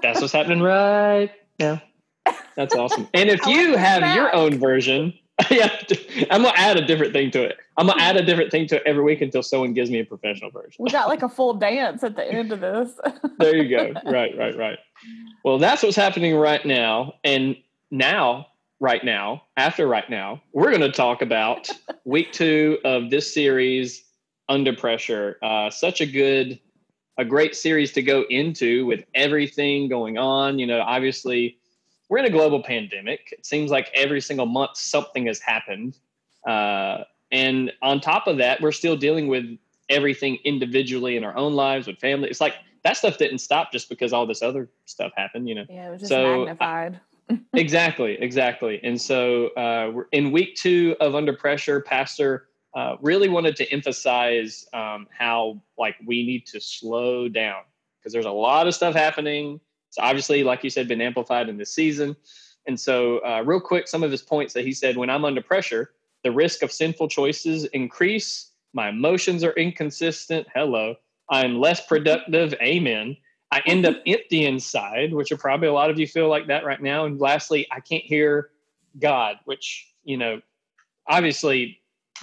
that's 0.00 0.22
what's 0.22 0.32
happening 0.32 0.62
right 0.62 1.30
now. 1.58 1.82
That's 2.58 2.74
awesome. 2.74 3.08
And 3.14 3.30
if 3.30 3.46
you 3.46 3.76
have 3.76 4.00
back. 4.00 4.16
your 4.16 4.34
own 4.34 4.58
version, 4.58 5.14
yeah, 5.50 5.72
I'm 6.30 6.42
gonna 6.42 6.52
add 6.56 6.76
a 6.76 6.84
different 6.84 7.12
thing 7.12 7.30
to 7.30 7.44
it. 7.44 7.56
I'm 7.76 7.86
gonna 7.86 8.02
add 8.02 8.16
a 8.16 8.24
different 8.24 8.50
thing 8.50 8.66
to 8.66 8.76
it 8.76 8.82
every 8.84 9.04
week 9.04 9.20
until 9.20 9.44
someone 9.44 9.72
gives 9.74 9.88
me 9.88 10.00
a 10.00 10.04
professional 10.04 10.50
version. 10.50 10.74
We 10.80 10.90
got 10.90 11.06
like 11.06 11.22
a 11.22 11.28
full 11.28 11.54
dance 11.58 12.02
at 12.02 12.16
the 12.16 12.26
end 12.26 12.50
of 12.50 12.60
this. 12.60 12.90
there 13.38 13.56
you 13.56 13.68
go. 13.68 13.92
Right, 14.10 14.36
right, 14.36 14.56
right. 14.56 14.78
Well, 15.44 15.58
that's 15.58 15.84
what's 15.84 15.94
happening 15.94 16.34
right 16.34 16.66
now. 16.66 17.14
And 17.22 17.56
now, 17.92 18.48
right 18.80 19.04
now, 19.04 19.44
after 19.56 19.86
right 19.86 20.10
now, 20.10 20.42
we're 20.52 20.70
going 20.70 20.80
to 20.80 20.90
talk 20.90 21.22
about 21.22 21.70
week 22.04 22.32
two 22.32 22.78
of 22.84 23.10
this 23.10 23.32
series, 23.32 24.02
Under 24.48 24.74
Pressure. 24.74 25.38
Uh, 25.40 25.70
such 25.70 26.00
a 26.00 26.06
good 26.06 26.58
a 27.16 27.24
great 27.24 27.54
series 27.54 27.92
to 27.92 28.02
go 28.02 28.24
into 28.30 28.86
with 28.86 29.04
everything 29.14 29.88
going 29.88 30.18
on. 30.18 30.58
You 30.58 30.66
know, 30.66 30.80
obviously, 30.80 31.58
we're 32.08 32.18
in 32.18 32.24
a 32.24 32.30
global 32.30 32.62
pandemic. 32.62 33.28
It 33.32 33.44
seems 33.44 33.70
like 33.70 33.90
every 33.94 34.20
single 34.20 34.46
month 34.46 34.76
something 34.76 35.26
has 35.26 35.40
happened. 35.40 35.98
Uh, 36.46 37.04
and 37.30 37.72
on 37.82 38.00
top 38.00 38.26
of 38.26 38.38
that, 38.38 38.60
we're 38.60 38.72
still 38.72 38.96
dealing 38.96 39.28
with 39.28 39.44
everything 39.88 40.38
individually 40.44 41.16
in 41.16 41.24
our 41.24 41.36
own 41.36 41.54
lives 41.54 41.86
with 41.86 41.98
family. 41.98 42.28
It's 42.28 42.40
like 42.40 42.54
that 42.84 42.96
stuff 42.96 43.18
didn't 43.18 43.38
stop 43.38 43.72
just 43.72 43.88
because 43.88 44.12
all 44.12 44.26
this 44.26 44.42
other 44.42 44.68
stuff 44.86 45.12
happened, 45.16 45.48
you 45.48 45.54
know. 45.54 45.64
Yeah, 45.68 45.88
it 45.88 45.90
was 45.92 46.00
just 46.00 46.10
so, 46.10 46.38
magnified. 46.38 47.00
exactly, 47.54 48.20
exactly. 48.20 48.80
And 48.82 49.00
so 49.00 49.48
uh, 49.48 49.90
we're 49.92 50.06
in 50.12 50.32
week 50.32 50.56
two 50.56 50.96
of 51.00 51.14
Under 51.14 51.32
Pressure. 51.32 51.80
Pastor 51.80 52.48
uh, 52.74 52.96
really 53.00 53.28
wanted 53.28 53.56
to 53.56 53.70
emphasize 53.72 54.66
um, 54.72 55.06
how 55.16 55.60
like 55.76 55.96
we 56.06 56.24
need 56.24 56.46
to 56.46 56.60
slow 56.60 57.28
down 57.28 57.62
because 57.98 58.12
there's 58.12 58.26
a 58.26 58.30
lot 58.30 58.66
of 58.66 58.74
stuff 58.74 58.94
happening. 58.94 59.60
It's 59.88 59.98
obviously, 59.98 60.44
like 60.44 60.64
you 60.64 60.70
said, 60.70 60.88
been 60.88 61.00
amplified 61.00 61.48
in 61.48 61.56
this 61.56 61.72
season. 61.72 62.16
And 62.66 62.78
so, 62.78 63.18
uh, 63.18 63.42
real 63.44 63.60
quick, 63.60 63.88
some 63.88 64.02
of 64.02 64.10
his 64.10 64.22
points 64.22 64.52
that 64.54 64.64
he 64.64 64.72
said: 64.72 64.96
when 64.96 65.10
I'm 65.10 65.24
under 65.24 65.42
pressure, 65.42 65.92
the 66.24 66.32
risk 66.32 66.62
of 66.62 66.72
sinful 66.72 67.08
choices 67.08 67.64
increase. 67.66 68.52
My 68.74 68.90
emotions 68.90 69.42
are 69.44 69.52
inconsistent. 69.52 70.46
Hello. 70.54 70.94
I'm 71.30 71.58
less 71.58 71.84
productive. 71.86 72.54
Amen. 72.54 73.16
I 73.50 73.62
end 73.66 73.86
up 73.86 73.96
empty 74.06 74.44
inside, 74.44 75.12
which 75.12 75.32
are 75.32 75.36
probably 75.36 75.68
a 75.68 75.72
lot 75.72 75.90
of 75.90 75.98
you 75.98 76.06
feel 76.06 76.28
like 76.28 76.46
that 76.48 76.64
right 76.64 76.82
now. 76.82 77.06
And 77.06 77.20
lastly, 77.20 77.66
I 77.70 77.80
can't 77.80 78.04
hear 78.04 78.50
God, 78.98 79.36
which, 79.44 79.90
you 80.04 80.16
know, 80.16 80.40
obviously 81.06 81.80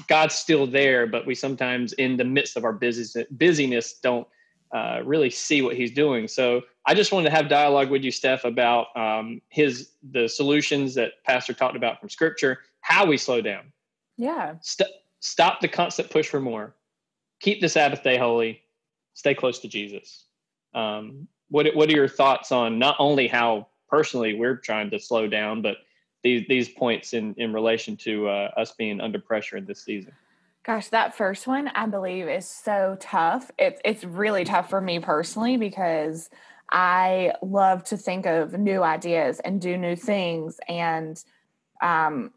God's 0.07 0.35
still 0.35 0.67
there, 0.67 1.07
but 1.07 1.25
we 1.25 1.35
sometimes 1.35 1.93
in 1.93 2.17
the 2.17 2.25
midst 2.25 2.57
of 2.57 2.63
our 2.63 2.73
busyness, 2.73 3.27
busyness 3.31 3.93
don't 4.03 4.27
uh, 4.75 5.01
really 5.05 5.29
see 5.29 5.61
what 5.61 5.77
he's 5.77 5.91
doing. 5.91 6.27
So 6.27 6.63
I 6.85 6.93
just 6.93 7.13
wanted 7.13 7.29
to 7.29 7.35
have 7.35 7.47
dialogue 7.47 7.89
with 7.89 8.03
you, 8.03 8.11
Steph, 8.11 8.43
about 8.43 8.87
um, 8.97 9.41
his 9.47 9.91
the 10.11 10.27
solutions 10.27 10.93
that 10.95 11.23
Pastor 11.23 11.53
talked 11.53 11.77
about 11.77 12.01
from 12.01 12.09
Scripture, 12.09 12.59
how 12.81 13.05
we 13.05 13.17
slow 13.17 13.39
down. 13.39 13.71
Yeah. 14.17 14.55
St- 14.61 14.89
stop 15.21 15.61
the 15.61 15.69
constant 15.69 16.09
push 16.09 16.27
for 16.27 16.41
more. 16.41 16.75
Keep 17.39 17.61
the 17.61 17.69
Sabbath 17.69 18.03
day 18.03 18.17
holy. 18.17 18.63
Stay 19.13 19.33
close 19.33 19.59
to 19.59 19.69
Jesus. 19.69 20.25
Um, 20.73 21.29
what 21.47 21.73
What 21.73 21.87
are 21.87 21.95
your 21.95 22.09
thoughts 22.09 22.51
on 22.51 22.77
not 22.77 22.97
only 22.99 23.29
how 23.29 23.67
personally 23.87 24.33
we're 24.33 24.57
trying 24.57 24.89
to 24.89 24.99
slow 24.99 25.25
down, 25.25 25.61
but 25.61 25.77
these 26.21 26.45
these 26.49 26.67
points 26.67 27.13
in 27.13 27.33
in 27.37 27.53
relation 27.53 27.95
to 27.97 28.27
uh, 28.27 28.51
us 28.57 28.73
being 28.73 28.99
under 28.99 29.19
pressure 29.19 29.55
in 29.55 29.65
this 29.65 29.81
season? 29.81 30.11
Gosh, 30.65 30.87
that 30.87 31.15
first 31.15 31.45
one 31.45 31.67
I 31.67 31.85
believe 31.85 32.27
is 32.27 32.47
so 32.47 32.97
tough. 32.99 33.51
It's 33.59 33.79
it's 33.85 34.03
really 34.03 34.45
tough 34.45 34.67
for 34.67 34.81
me 34.81 34.99
personally 34.99 35.57
because 35.57 36.27
I 36.71 37.33
love 37.43 37.83
to 37.85 37.97
think 37.97 38.25
of 38.25 38.53
new 38.53 38.81
ideas 38.81 39.39
and 39.39 39.61
do 39.61 39.77
new 39.77 39.95
things 39.95 40.59
and 40.67 41.23
um 41.83 42.31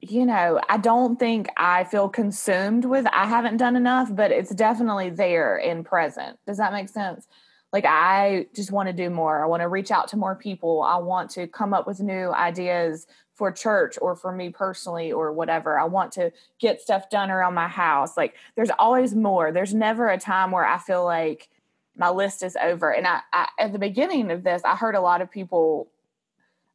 you 0.00 0.26
know, 0.26 0.60
I 0.68 0.78
don't 0.78 1.18
think 1.18 1.48
I 1.56 1.84
feel 1.84 2.08
consumed 2.08 2.84
with 2.84 3.06
I 3.12 3.26
haven't 3.26 3.56
done 3.56 3.76
enough, 3.76 4.14
but 4.14 4.30
it's 4.32 4.54
definitely 4.54 5.10
there 5.10 5.56
in 5.56 5.84
present. 5.84 6.38
Does 6.46 6.58
that 6.58 6.72
make 6.72 6.88
sense? 6.88 7.26
Like 7.72 7.84
I 7.84 8.46
just 8.54 8.70
want 8.70 8.88
to 8.88 8.92
do 8.92 9.10
more. 9.10 9.42
I 9.42 9.46
want 9.46 9.62
to 9.62 9.68
reach 9.68 9.90
out 9.90 10.08
to 10.08 10.16
more 10.16 10.36
people. 10.36 10.82
I 10.82 10.98
want 10.98 11.30
to 11.32 11.46
come 11.48 11.72
up 11.72 11.86
with 11.86 12.00
new 12.00 12.32
ideas 12.32 13.06
for 13.42 13.50
church 13.50 13.98
or 14.00 14.14
for 14.14 14.30
me 14.30 14.50
personally 14.50 15.10
or 15.10 15.32
whatever. 15.32 15.76
I 15.76 15.82
want 15.82 16.12
to 16.12 16.30
get 16.60 16.80
stuff 16.80 17.10
done 17.10 17.28
around 17.28 17.54
my 17.54 17.66
house. 17.66 18.16
Like 18.16 18.36
there's 18.54 18.70
always 18.78 19.16
more. 19.16 19.50
There's 19.50 19.74
never 19.74 20.08
a 20.08 20.16
time 20.16 20.52
where 20.52 20.64
I 20.64 20.78
feel 20.78 21.04
like 21.04 21.48
my 21.96 22.08
list 22.08 22.44
is 22.44 22.56
over. 22.62 22.92
And 22.94 23.04
I, 23.04 23.18
I 23.32 23.48
at 23.58 23.72
the 23.72 23.80
beginning 23.80 24.30
of 24.30 24.44
this, 24.44 24.62
I 24.64 24.76
heard 24.76 24.94
a 24.94 25.00
lot 25.00 25.22
of 25.22 25.28
people 25.28 25.88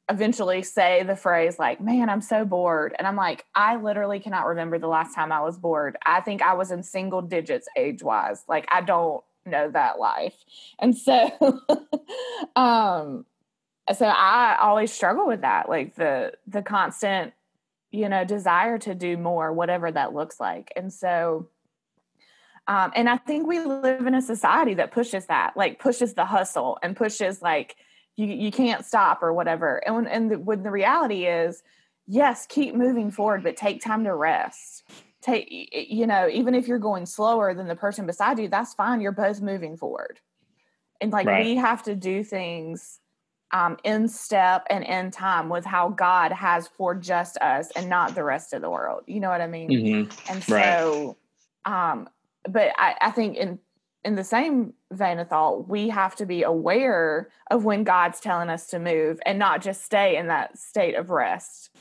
eventually 0.10 0.62
say 0.62 1.04
the 1.04 1.18
phrase 1.18 1.60
like 1.60 1.82
man 1.82 2.10
i'm 2.10 2.22
so 2.22 2.46
bored 2.46 2.96
and 2.98 3.06
i'm 3.06 3.18
like 3.18 3.44
i 3.56 3.76
literally 3.76 4.22
cannot 4.22 4.46
remember 4.46 4.80
the 4.80 4.88
last 4.88 5.14
time 5.14 5.34
i 5.34 5.42
was 5.42 5.58
bored 5.58 5.98
i 6.06 6.22
think 6.22 6.42
i 6.42 6.54
was 6.54 6.72
in 6.72 6.82
single 6.82 7.22
digits 7.22 7.68
age 7.76 8.02
wise 8.02 8.42
like 8.48 8.66
i 8.72 8.80
don't 8.80 9.22
know 9.46 9.70
that 9.70 10.00
life 10.00 10.46
and 10.80 10.98
so 10.98 11.30
um 12.56 13.26
so 13.96 14.06
i 14.06 14.58
always 14.60 14.92
struggle 14.92 15.28
with 15.28 15.42
that 15.42 15.70
like 15.70 15.96
the 15.96 16.32
the 16.48 16.62
constant 16.62 17.34
you 17.92 18.10
know 18.10 18.24
desire 18.26 18.78
to 18.78 18.96
do 18.96 19.18
more 19.18 19.54
whatever 19.54 19.92
that 19.92 20.14
looks 20.14 20.40
like 20.40 20.72
and 20.76 20.92
so 20.92 21.48
um 22.68 22.92
and 22.96 23.10
i 23.10 23.18
think 23.18 23.48
we 23.48 23.60
live 23.60 24.06
in 24.06 24.16
a 24.16 24.22
society 24.22 24.74
that 24.74 24.92
pushes 24.92 25.28
that 25.28 25.56
like 25.56 25.80
pushes 25.80 26.14
the 26.14 26.26
hustle 26.26 26.78
and 26.82 26.96
pushes 26.96 27.42
like 27.42 27.78
you 28.18 28.26
you 28.26 28.52
can't 28.52 28.84
stop 28.84 29.24
or 29.24 29.32
whatever. 29.32 29.78
And 29.86 29.96
when, 29.96 30.08
and 30.08 30.32
the, 30.32 30.40
when 30.40 30.64
the 30.64 30.72
reality 30.72 31.26
is, 31.26 31.64
yes, 32.08 32.46
keep 32.48 32.76
moving 32.76 33.12
forward, 33.12 33.44
but 33.44 33.56
take 33.56 33.82
time 33.82 34.04
to 34.04 34.14
rest. 34.14 34.84
Take 35.22 35.48
you 35.50 36.08
know, 36.08 36.28
even 36.28 36.54
if 36.54 36.68
you're 36.68 36.80
going 36.80 37.06
slower 37.06 37.54
than 37.54 37.68
the 37.68 37.76
person 37.76 38.06
beside 38.06 38.40
you, 38.40 38.50
that's 38.50 38.74
fine. 38.74 39.02
You're 39.02 39.12
both 39.12 39.42
moving 39.42 39.78
forward, 39.78 40.20
and 41.00 41.12
like 41.12 41.28
right. 41.28 41.46
we 41.46 41.56
have 41.56 41.84
to 41.84 41.96
do 41.96 42.24
things 42.24 43.00
um, 43.52 43.78
in 43.84 44.08
step 44.08 44.66
and 44.70 44.84
in 44.84 45.12
time 45.12 45.50
with 45.50 45.66
how 45.66 45.90
God 45.90 46.32
has 46.32 46.68
for 46.68 46.94
just 46.96 47.38
us 47.38 47.70
and 47.76 47.90
not 47.90 48.16
the 48.16 48.24
rest 48.24 48.54
of 48.54 48.62
the 48.62 48.70
world. 48.70 49.04
You 49.08 49.20
know 49.20 49.30
what 49.30 49.42
I 49.42 49.48
mean? 49.48 49.70
Mm-hmm. 49.70 50.32
And 50.34 50.44
so, 50.44 51.18
right. 51.66 51.92
um, 51.92 52.10
but 52.48 52.72
I, 52.78 52.96
I 53.02 53.12
think 53.12 53.38
in 53.38 53.60
in 54.04 54.16
the 54.16 54.24
same 54.24 54.74
vein 54.92 55.20
of 55.20 55.28
thought, 55.28 55.68
we 55.68 55.90
have 55.90 56.16
to 56.16 56.26
be 56.26 56.44
aware 56.44 57.30
of 57.52 57.66
when 57.66 57.84
God's 57.84 58.22
telling 58.22 58.50
us 58.50 58.68
to 58.68 58.80
move 58.80 59.20
and 59.26 59.38
not 59.38 59.62
just 59.62 59.84
stay 59.84 60.16
in 60.16 60.28
that 60.28 60.58
state 60.58 60.96
of 60.96 61.10
rest. 61.10 61.76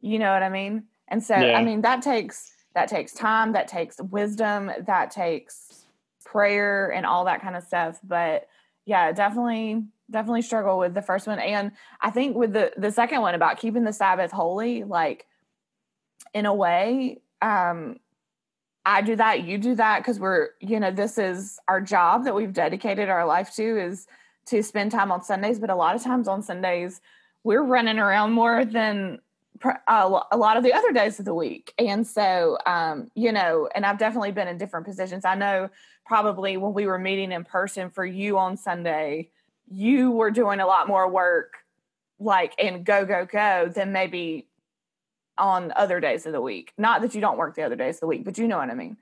You 0.00 0.18
know 0.18 0.30
what 0.30 0.42
I 0.42 0.50
mean? 0.50 0.84
And 1.08 1.24
so, 1.24 1.36
yeah. 1.36 1.56
I 1.58 1.64
mean, 1.64 1.80
that 1.82 2.02
takes 2.02 2.52
that 2.74 2.88
takes 2.88 3.12
time, 3.12 3.52
that 3.52 3.66
takes 3.66 4.00
wisdom, 4.00 4.70
that 4.86 5.10
takes 5.10 5.84
prayer 6.24 6.92
and 6.92 7.06
all 7.06 7.24
that 7.24 7.40
kind 7.40 7.56
of 7.56 7.64
stuff. 7.64 7.98
But 8.04 8.46
yeah, 8.84 9.12
definitely, 9.12 9.84
definitely 10.10 10.42
struggle 10.42 10.78
with 10.78 10.94
the 10.94 11.02
first 11.02 11.26
one. 11.26 11.38
And 11.38 11.72
I 12.00 12.10
think 12.10 12.36
with 12.36 12.52
the 12.52 12.72
the 12.76 12.90
second 12.90 13.20
one 13.20 13.34
about 13.34 13.58
keeping 13.58 13.84
the 13.84 13.92
Sabbath 13.92 14.30
holy, 14.30 14.84
like 14.84 15.26
in 16.34 16.46
a 16.46 16.54
way, 16.54 17.20
um, 17.42 17.98
I 18.84 19.02
do 19.02 19.16
that, 19.16 19.44
you 19.44 19.58
do 19.58 19.74
that 19.74 19.98
because 19.98 20.18
we're, 20.18 20.50
you 20.60 20.80
know, 20.80 20.90
this 20.90 21.18
is 21.18 21.58
our 21.68 21.80
job 21.80 22.24
that 22.24 22.34
we've 22.34 22.52
dedicated 22.52 23.08
our 23.08 23.26
life 23.26 23.54
to 23.56 23.78
is 23.78 24.06
to 24.46 24.62
spend 24.62 24.92
time 24.92 25.12
on 25.12 25.22
Sundays. 25.22 25.58
But 25.58 25.70
a 25.70 25.74
lot 25.74 25.94
of 25.94 26.02
times 26.02 26.26
on 26.26 26.42
Sundays, 26.42 27.00
we're 27.44 27.62
running 27.62 27.98
around 27.98 28.32
more 28.32 28.64
than 28.64 29.20
a 29.88 30.08
lot 30.08 30.56
of 30.56 30.62
the 30.62 30.72
other 30.72 30.92
days 30.92 31.18
of 31.18 31.24
the 31.24 31.34
week. 31.34 31.74
And 31.78 32.06
so, 32.06 32.58
um, 32.64 33.10
you 33.14 33.32
know, 33.32 33.68
and 33.74 33.84
I've 33.84 33.98
definitely 33.98 34.32
been 34.32 34.48
in 34.48 34.56
different 34.56 34.86
positions. 34.86 35.24
I 35.24 35.34
know 35.34 35.68
probably 36.06 36.56
when 36.56 36.72
we 36.72 36.86
were 36.86 36.98
meeting 36.98 37.32
in 37.32 37.44
person 37.44 37.90
for 37.90 38.06
you 38.06 38.38
on 38.38 38.56
Sunday, 38.56 39.30
you 39.70 40.10
were 40.10 40.30
doing 40.30 40.60
a 40.60 40.66
lot 40.66 40.88
more 40.88 41.08
work 41.10 41.54
like 42.18 42.54
in 42.58 42.82
go, 42.82 43.04
go, 43.04 43.24
go 43.24 43.70
than 43.72 43.92
maybe 43.92 44.48
on 45.36 45.72
other 45.76 46.00
days 46.00 46.26
of 46.26 46.32
the 46.32 46.40
week. 46.40 46.72
Not 46.76 47.02
that 47.02 47.14
you 47.14 47.20
don't 47.20 47.38
work 47.38 47.54
the 47.54 47.62
other 47.62 47.76
days 47.76 47.96
of 47.96 48.00
the 48.00 48.06
week, 48.06 48.24
but 48.24 48.38
you 48.38 48.48
know 48.48 48.58
what 48.58 48.70
I 48.70 48.74
mean. 48.74 48.96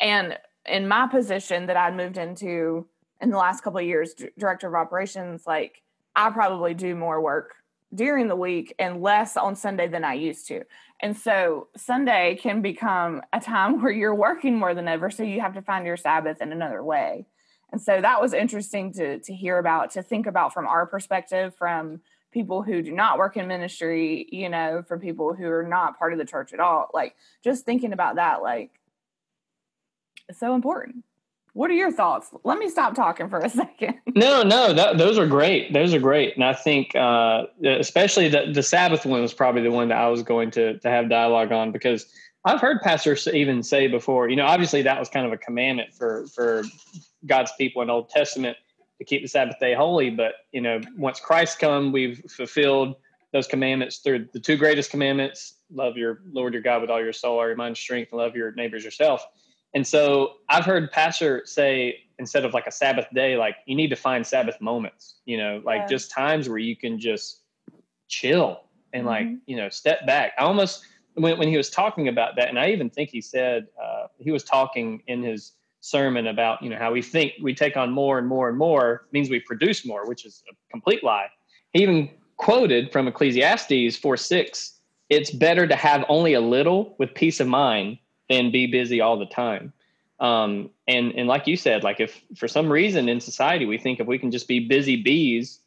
And 0.00 0.38
in 0.66 0.88
my 0.88 1.06
position 1.06 1.66
that 1.66 1.76
I'd 1.76 1.96
moved 1.96 2.18
into 2.18 2.86
in 3.20 3.30
the 3.30 3.38
last 3.38 3.62
couple 3.62 3.78
of 3.78 3.86
years, 3.86 4.14
d- 4.14 4.30
director 4.36 4.66
of 4.66 4.74
operations, 4.74 5.46
like 5.46 5.82
I 6.16 6.30
probably 6.30 6.74
do 6.74 6.94
more 6.94 7.20
work 7.20 7.54
during 7.94 8.26
the 8.26 8.36
week 8.36 8.74
and 8.78 9.02
less 9.02 9.36
on 9.36 9.54
Sunday 9.54 9.86
than 9.86 10.04
I 10.04 10.14
used 10.14 10.48
to. 10.48 10.64
And 11.00 11.16
so 11.16 11.68
Sunday 11.76 12.38
can 12.40 12.62
become 12.62 13.22
a 13.32 13.40
time 13.40 13.80
where 13.82 13.92
you're 13.92 14.14
working 14.14 14.58
more 14.58 14.74
than 14.74 14.88
ever. 14.88 15.10
So 15.10 15.22
you 15.22 15.40
have 15.40 15.54
to 15.54 15.62
find 15.62 15.86
your 15.86 15.96
Sabbath 15.96 16.40
in 16.40 16.52
another 16.52 16.82
way. 16.82 17.26
And 17.72 17.80
so 17.80 18.00
that 18.00 18.20
was 18.20 18.34
interesting 18.34 18.92
to 18.94 19.18
to 19.18 19.34
hear 19.34 19.58
about, 19.58 19.90
to 19.92 20.02
think 20.02 20.26
about 20.26 20.52
from 20.52 20.66
our 20.66 20.86
perspective, 20.86 21.54
from 21.56 22.00
people 22.30 22.62
who 22.62 22.82
do 22.82 22.92
not 22.92 23.18
work 23.18 23.36
in 23.36 23.46
ministry, 23.46 24.26
you 24.30 24.48
know, 24.48 24.82
from 24.86 25.00
people 25.00 25.34
who 25.34 25.46
are 25.46 25.66
not 25.66 25.98
part 25.98 26.12
of 26.12 26.18
the 26.18 26.24
church 26.24 26.52
at 26.52 26.60
all. 26.60 26.90
Like 26.92 27.14
just 27.42 27.64
thinking 27.64 27.92
about 27.92 28.16
that, 28.16 28.42
like 28.42 28.70
it's 30.28 30.38
so 30.38 30.54
important. 30.54 31.04
What 31.54 31.70
are 31.70 31.74
your 31.74 31.92
thoughts? 31.92 32.30
Let 32.44 32.58
me 32.58 32.70
stop 32.70 32.94
talking 32.94 33.28
for 33.28 33.38
a 33.38 33.48
second. 33.50 33.96
no, 34.14 34.42
no, 34.42 34.72
that, 34.72 34.96
those 34.96 35.18
are 35.18 35.26
great. 35.26 35.72
Those 35.72 35.92
are 35.92 36.00
great, 36.00 36.34
and 36.34 36.44
I 36.44 36.54
think 36.54 36.94
uh, 36.96 37.44
especially 37.64 38.28
the 38.28 38.50
the 38.52 38.62
Sabbath 38.62 39.04
one 39.06 39.22
was 39.22 39.34
probably 39.34 39.62
the 39.62 39.70
one 39.70 39.88
that 39.88 39.98
I 39.98 40.08
was 40.08 40.22
going 40.22 40.50
to 40.52 40.78
to 40.78 40.90
have 40.90 41.08
dialogue 41.08 41.52
on 41.52 41.72
because 41.72 42.06
I've 42.44 42.60
heard 42.60 42.80
pastors 42.80 43.28
even 43.28 43.62
say 43.62 43.86
before. 43.86 44.28
You 44.28 44.36
know, 44.36 44.46
obviously 44.46 44.82
that 44.82 44.98
was 44.98 45.08
kind 45.08 45.26
of 45.26 45.32
a 45.32 45.36
commandment 45.38 45.94
for 45.94 46.26
for 46.34 46.64
God's 47.26 47.52
people 47.58 47.82
in 47.82 47.90
Old 47.90 48.08
Testament 48.08 48.56
to 48.98 49.04
keep 49.04 49.22
the 49.22 49.28
Sabbath 49.28 49.58
day 49.60 49.74
holy. 49.74 50.10
But 50.10 50.34
you 50.52 50.60
know, 50.60 50.80
once 50.96 51.20
Christ 51.20 51.58
come, 51.58 51.92
we've 51.92 52.22
fulfilled 52.30 52.96
those 53.32 53.46
commandments 53.46 53.98
through 53.98 54.28
the 54.32 54.40
two 54.40 54.56
greatest 54.56 54.90
commandments: 54.90 55.54
love 55.72 55.96
your 55.96 56.20
Lord 56.32 56.52
your 56.52 56.62
God 56.62 56.80
with 56.82 56.90
all 56.90 57.02
your 57.02 57.12
soul, 57.12 57.38
all 57.38 57.46
your 57.46 57.56
mind, 57.56 57.76
strength, 57.76 58.12
and 58.12 58.20
love 58.20 58.36
your 58.36 58.52
neighbors 58.52 58.84
yourself. 58.84 59.26
And 59.74 59.86
so 59.86 60.34
I've 60.48 60.64
heard 60.66 60.90
pastor 60.92 61.42
say 61.46 62.00
instead 62.18 62.44
of 62.44 62.52
like 62.52 62.66
a 62.66 62.70
Sabbath 62.70 63.06
day, 63.14 63.36
like 63.36 63.56
you 63.66 63.74
need 63.74 63.88
to 63.88 63.96
find 63.96 64.26
Sabbath 64.26 64.60
moments, 64.60 65.16
you 65.24 65.38
know, 65.38 65.62
like 65.64 65.82
Yeah. 65.82 65.86
just 65.88 66.10
times 66.10 66.48
where 66.48 66.58
you 66.58 66.76
can 66.76 66.98
just 66.98 67.42
chill 68.08 68.60
and 68.92 69.06
like, 69.06 69.26
Mhm. 69.26 69.40
you 69.46 69.56
know, 69.56 69.70
step 69.70 70.06
back. 70.06 70.32
I 70.38 70.42
almost, 70.42 70.84
when, 71.14 71.38
when 71.38 71.48
he 71.48 71.56
was 71.56 71.70
talking 71.70 72.08
about 72.08 72.36
that, 72.36 72.50
and 72.50 72.58
I 72.58 72.68
even 72.70 72.90
think 72.90 73.08
he 73.08 73.22
said, 73.22 73.68
uh, 73.82 74.08
he 74.18 74.30
was 74.30 74.44
talking 74.44 75.02
in 75.06 75.22
his 75.22 75.52
sermon 75.82 76.28
about, 76.28 76.62
you 76.62 76.70
know, 76.70 76.78
how 76.78 76.92
we 76.92 77.02
think 77.02 77.34
we 77.42 77.54
take 77.54 77.76
on 77.76 77.90
more 77.90 78.18
and 78.18 78.26
more 78.26 78.48
and 78.48 78.56
more 78.56 79.04
means 79.12 79.28
we 79.28 79.40
produce 79.40 79.84
more, 79.84 80.06
which 80.06 80.24
is 80.24 80.42
a 80.50 80.54
complete 80.70 81.04
lie. 81.04 81.26
He 81.72 81.82
even 81.82 82.08
quoted 82.36 82.92
from 82.92 83.08
Ecclesiastes 83.08 83.96
4 83.96 84.16
6, 84.16 84.72
it's 85.10 85.30
better 85.30 85.66
to 85.66 85.74
have 85.74 86.04
only 86.08 86.34
a 86.34 86.40
little 86.40 86.94
with 86.98 87.14
peace 87.14 87.40
of 87.40 87.48
mind 87.48 87.98
than 88.30 88.52
be 88.52 88.66
busy 88.66 89.00
all 89.00 89.18
the 89.18 89.26
time. 89.26 89.72
Um, 90.20 90.70
and 90.86 91.12
and 91.16 91.26
like 91.26 91.48
you 91.48 91.56
said, 91.56 91.82
like 91.82 91.98
if 91.98 92.22
for 92.36 92.46
some 92.46 92.70
reason 92.70 93.08
in 93.08 93.20
society 93.20 93.66
we 93.66 93.76
think 93.76 93.98
if 93.98 94.06
we 94.06 94.18
can 94.18 94.30
just 94.30 94.46
be 94.46 94.60
busy 94.60 94.94
bees, 94.94 95.58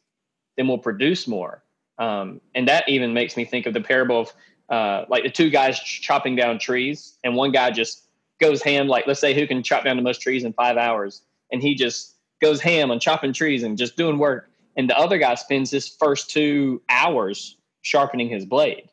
then 0.56 0.66
we'll 0.66 0.78
produce 0.78 1.28
more. 1.28 1.62
Um, 1.98 2.40
and 2.54 2.66
that 2.68 2.88
even 2.88 3.12
makes 3.12 3.36
me 3.36 3.44
think 3.44 3.66
of 3.66 3.74
the 3.74 3.82
parable 3.82 4.22
of 4.22 4.32
uh, 4.70 5.04
like 5.10 5.24
the 5.24 5.30
two 5.30 5.50
guys 5.50 5.78
ch- 5.78 6.00
chopping 6.00 6.36
down 6.36 6.58
trees, 6.58 7.18
and 7.22 7.36
one 7.36 7.52
guy 7.52 7.70
just 7.70 8.05
goes 8.40 8.62
ham. 8.62 8.88
Like 8.88 9.06
let's 9.06 9.20
say 9.20 9.34
who 9.34 9.46
can 9.46 9.62
chop 9.62 9.84
down 9.84 9.96
the 9.96 10.02
most 10.02 10.20
trees 10.20 10.44
in 10.44 10.52
five 10.52 10.76
hours, 10.76 11.22
and 11.50 11.62
he 11.62 11.74
just 11.74 12.14
goes 12.40 12.60
ham 12.60 12.90
on 12.90 13.00
chopping 13.00 13.32
trees 13.32 13.62
and 13.62 13.78
just 13.78 13.96
doing 13.96 14.18
work. 14.18 14.50
And 14.76 14.90
the 14.90 14.98
other 14.98 15.18
guy 15.18 15.34
spends 15.34 15.70
his 15.70 15.88
first 15.88 16.30
two 16.30 16.82
hours 16.88 17.56
sharpening 17.82 18.28
his 18.28 18.44
blade. 18.44 18.90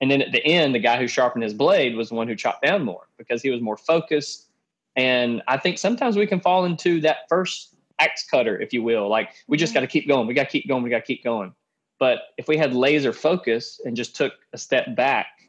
And 0.00 0.10
then 0.10 0.22
at 0.22 0.32
the 0.32 0.44
end, 0.44 0.74
the 0.74 0.80
guy 0.80 0.98
who 0.98 1.06
sharpened 1.06 1.42
his 1.42 1.54
blade 1.54 1.96
was 1.96 2.10
the 2.10 2.14
one 2.14 2.28
who 2.28 2.36
chopped 2.36 2.62
down 2.62 2.84
more 2.84 3.08
because 3.18 3.42
he 3.42 3.50
was 3.50 3.60
more 3.60 3.76
focused. 3.76 4.48
And 4.96 5.42
I 5.48 5.56
think 5.56 5.78
sometimes 5.78 6.16
we 6.16 6.26
can 6.26 6.40
fall 6.40 6.64
into 6.64 7.00
that 7.00 7.28
first 7.28 7.74
axe 8.00 8.24
cutter, 8.28 8.60
if 8.60 8.72
you 8.72 8.82
will. 8.82 9.08
Like 9.08 9.30
we 9.48 9.56
just 9.56 9.70
mm-hmm. 9.70 9.78
got 9.78 9.80
to 9.80 9.86
keep 9.86 10.06
going. 10.06 10.26
We 10.26 10.34
got 10.34 10.44
to 10.44 10.50
keep 10.50 10.68
going. 10.68 10.82
We 10.82 10.90
got 10.90 11.00
to 11.00 11.06
keep 11.06 11.24
going. 11.24 11.54
But 11.98 12.18
if 12.36 12.48
we 12.48 12.56
had 12.56 12.74
laser 12.74 13.12
focus 13.12 13.80
and 13.84 13.96
just 13.96 14.14
took 14.14 14.34
a 14.52 14.58
step 14.58 14.94
back, 14.94 15.43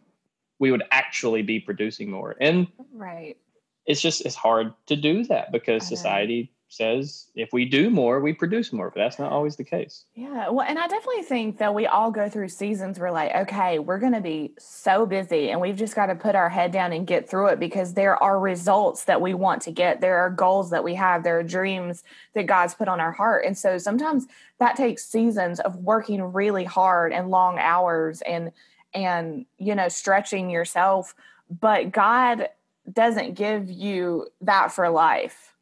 we 0.60 0.72
would 0.72 0.84
actually 0.92 1.42
be 1.42 1.60
producing 1.60 2.10
more. 2.10 2.36
And 2.40 2.68
Right. 2.94 3.38
it's 3.86 4.02
just 4.02 4.26
it's 4.26 4.36
hard 4.36 4.74
to 4.88 4.96
do 4.96 5.24
that 5.26 5.52
because 5.52 5.88
society 5.88 6.52
says 6.68 7.28
if 7.36 7.54
we 7.54 7.64
do 7.64 7.90
more, 7.90 8.20
we 8.20 8.34
produce 8.34 8.74
more. 8.74 8.90
But 8.90 9.00
that's 9.00 9.20
not 9.20 9.32
always 9.32 9.56
the 9.56 9.64
case. 9.64 10.06
Yeah. 10.16 10.50
Well, 10.50 10.66
and 10.68 10.80
I 10.80 10.88
definitely 10.88 11.22
think 11.22 11.60
that 11.60 11.74
we 11.74 11.86
all 11.86 12.10
go 12.12 12.28
through 12.28 12.50
seasons 12.50 13.00
where, 13.00 13.12
like, 13.12 13.34
okay, 13.36 13.78
we're 13.80 14.00
going 14.00 14.14
to 14.14 14.22
be 14.22 14.54
so 14.58 15.06
busy 15.06 15.52
and 15.52 15.62
we've 15.62 15.76
just 15.76 15.96
got 15.96 16.08
to 16.08 16.16
put 16.16 16.36
our 16.36 16.50
head 16.50 16.72
down 16.72 16.92
and 16.92 17.06
get 17.06 17.30
through 17.30 17.48
it 17.50 17.60
because 17.60 17.94
there 17.94 18.22
are 18.22 18.40
results 18.40 19.06
that 19.06 19.22
we 19.22 19.34
want 19.34 19.62
to 19.64 19.72
get. 19.72 20.02
There 20.02 20.18
are 20.18 20.30
goals 20.30 20.72
that 20.72 20.84
we 20.84 20.96
have. 20.96 21.24
There 21.24 21.38
are 21.40 21.44
dreams 21.44 22.04
that 22.34 22.48
God's 22.48 22.74
put 22.74 22.88
on 22.88 23.00
our 23.00 23.12
heart. 23.12 23.46
And 23.46 23.58
so 23.58 23.78
sometimes 23.78 24.26
that 24.60 24.76
takes 24.76 25.06
seasons 25.06 25.60
of 25.60 25.76
working 25.78 26.22
really 26.34 26.64
hard 26.66 27.14
and 27.14 27.30
long 27.30 27.60
hours 27.60 28.22
and, 28.22 28.52
and, 28.96 29.46
you 29.58 29.76
know, 29.76 29.90
stretching 29.90 30.50
yourself. 30.50 31.14
But 31.50 31.92
God 31.92 32.50
doesn't 32.92 33.36
give 33.36 33.70
you 33.70 34.28
that 34.42 34.72
for 34.72 34.90
life. 34.90 35.54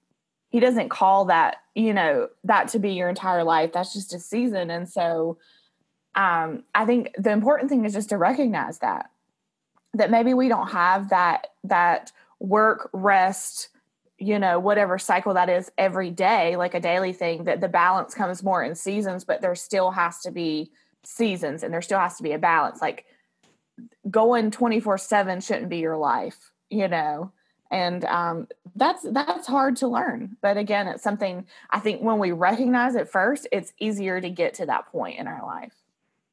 He 0.50 0.60
doesn't 0.60 0.90
call 0.90 1.26
that 1.26 1.58
you 1.74 1.94
know 1.94 2.30
that 2.44 2.68
to 2.70 2.80
be 2.80 2.92
your 2.92 3.10
entire 3.10 3.44
life. 3.44 3.74
That's 3.74 3.94
just 3.94 4.14
a 4.14 4.20
season. 4.20 4.70
And 4.70 4.88
so 4.88 5.38
um 6.16 6.64
i 6.76 6.86
think 6.86 7.12
the 7.18 7.32
important 7.32 7.72
thing 7.72 7.86
is 7.86 7.94
just 7.94 8.10
to 8.10 8.18
recognize 8.20 8.78
that 8.78 9.10
that 9.96 10.12
maybe 10.12 10.36
we 10.36 10.48
don't 10.48 10.70
have 10.70 11.10
that 11.10 11.48
that 11.64 12.12
work 12.40 12.88
rest 12.94 13.70
you 14.20 14.38
know 14.38 14.60
whatever 14.60 15.00
cycle 15.00 15.34
that 15.34 15.50
is 15.50 15.72
every 15.76 16.12
day 16.12 16.56
like 16.56 16.76
a 16.76 16.80
daily 16.80 17.14
thing 17.14 17.46
that 17.46 17.62
the 17.62 17.68
balance 17.68 18.14
comes 18.14 18.44
more 18.44 18.62
in 18.62 18.76
seasons 18.76 19.24
but 19.24 19.42
there 19.42 19.56
still 19.56 19.90
has 19.90 20.20
to 20.20 20.30
be 20.30 20.70
seasons 21.04 21.64
and 21.64 21.74
there 21.74 21.82
still 21.82 22.00
has 22.00 22.18
to 22.18 22.24
be 22.24 22.32
a 22.32 22.40
balance. 22.40 22.82
Like 22.82 23.06
going 24.10 24.52
24 24.52 24.98
7 24.98 25.42
shouldn't 25.42 25.70
be 25.70 25.78
your 25.78 25.98
life 25.98 26.52
you 26.74 26.88
know? 26.88 27.32
And 27.72 28.04
um, 28.06 28.48
that's 28.76 29.04
that's 29.10 29.48
hard 29.48 29.78
to 29.78 29.88
learn. 29.88 30.38
But 30.42 30.58
again 30.58 30.88
it's 30.88 31.04
something 31.04 31.46
i 31.70 31.80
think 31.80 32.02
when 32.02 32.20
we 32.20 32.32
recognize 32.32 32.96
it 32.96 33.10
first 33.10 33.48
it's 33.52 33.74
easier 33.80 34.20
to 34.20 34.30
get 34.30 34.56
to 34.56 34.66
that 34.66 34.88
point 34.92 35.20
in 35.20 35.28
our 35.28 35.44
life. 35.46 35.74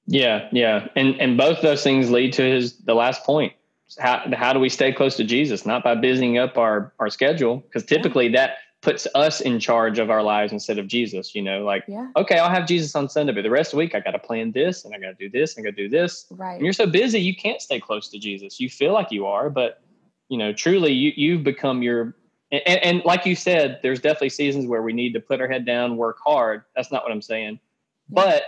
Yeah, 0.06 0.48
yeah, 0.50 0.88
and 0.96 1.20
and 1.20 1.36
both 1.36 1.60
those 1.62 1.82
things 1.82 2.10
lead 2.10 2.32
to 2.34 2.42
his 2.42 2.78
the 2.78 2.94
last 2.94 3.24
point. 3.24 3.52
How 3.98 4.24
how 4.34 4.52
do 4.52 4.58
we 4.58 4.68
stay 4.68 4.92
close 4.92 5.16
to 5.16 5.24
Jesus? 5.24 5.64
Not 5.64 5.84
by 5.84 5.94
busying 5.94 6.42
up 6.42 6.58
our 6.58 6.92
our 6.98 7.10
schedule, 7.10 7.58
because 7.58 7.84
typically 7.84 8.28
that 8.30 8.56
puts 8.82 9.06
us 9.14 9.40
in 9.40 9.60
charge 9.60 9.98
of 9.98 10.10
our 10.10 10.22
lives 10.22 10.52
instead 10.52 10.78
of 10.78 10.86
Jesus. 10.86 11.34
You 11.34 11.42
know, 11.42 11.64
like 11.64 11.84
yeah 11.86 12.08
okay, 12.16 12.38
I'll 12.38 12.50
have 12.50 12.66
Jesus 12.66 12.94
on 12.94 13.08
Sunday, 13.08 13.32
but 13.32 13.42
the 13.42 13.50
rest 13.50 13.68
of 13.68 13.72
the 13.72 13.78
week 13.78 13.94
I 13.94 14.00
got 14.00 14.12
to 14.12 14.18
plan 14.18 14.52
this 14.52 14.84
and 14.84 14.94
I 14.94 14.98
got 14.98 15.18
to 15.18 15.28
do 15.28 15.28
this 15.28 15.56
and 15.56 15.64
I 15.66 15.70
got 15.70 15.76
to 15.76 15.82
do 15.82 15.88
this. 15.88 16.26
right 16.30 16.54
And 16.54 16.64
you're 16.64 16.72
so 16.72 16.86
busy, 16.86 17.20
you 17.20 17.34
can't 17.34 17.60
stay 17.60 17.80
close 17.80 18.08
to 18.10 18.18
Jesus. 18.18 18.60
You 18.60 18.68
feel 18.68 18.92
like 18.92 19.10
you 19.10 19.26
are, 19.26 19.50
but 19.50 19.82
you 20.28 20.38
know, 20.38 20.52
truly, 20.52 20.92
you 20.92 21.12
you've 21.16 21.44
become 21.44 21.82
your. 21.82 22.16
And, 22.52 22.62
and 22.66 23.02
like 23.04 23.26
you 23.26 23.36
said, 23.36 23.78
there's 23.80 24.00
definitely 24.00 24.30
seasons 24.30 24.66
where 24.66 24.82
we 24.82 24.92
need 24.92 25.12
to 25.12 25.20
put 25.20 25.40
our 25.40 25.46
head 25.46 25.64
down, 25.64 25.96
work 25.96 26.18
hard. 26.24 26.64
That's 26.74 26.90
not 26.90 27.04
what 27.04 27.12
I'm 27.12 27.22
saying, 27.22 27.60
but 28.08 28.42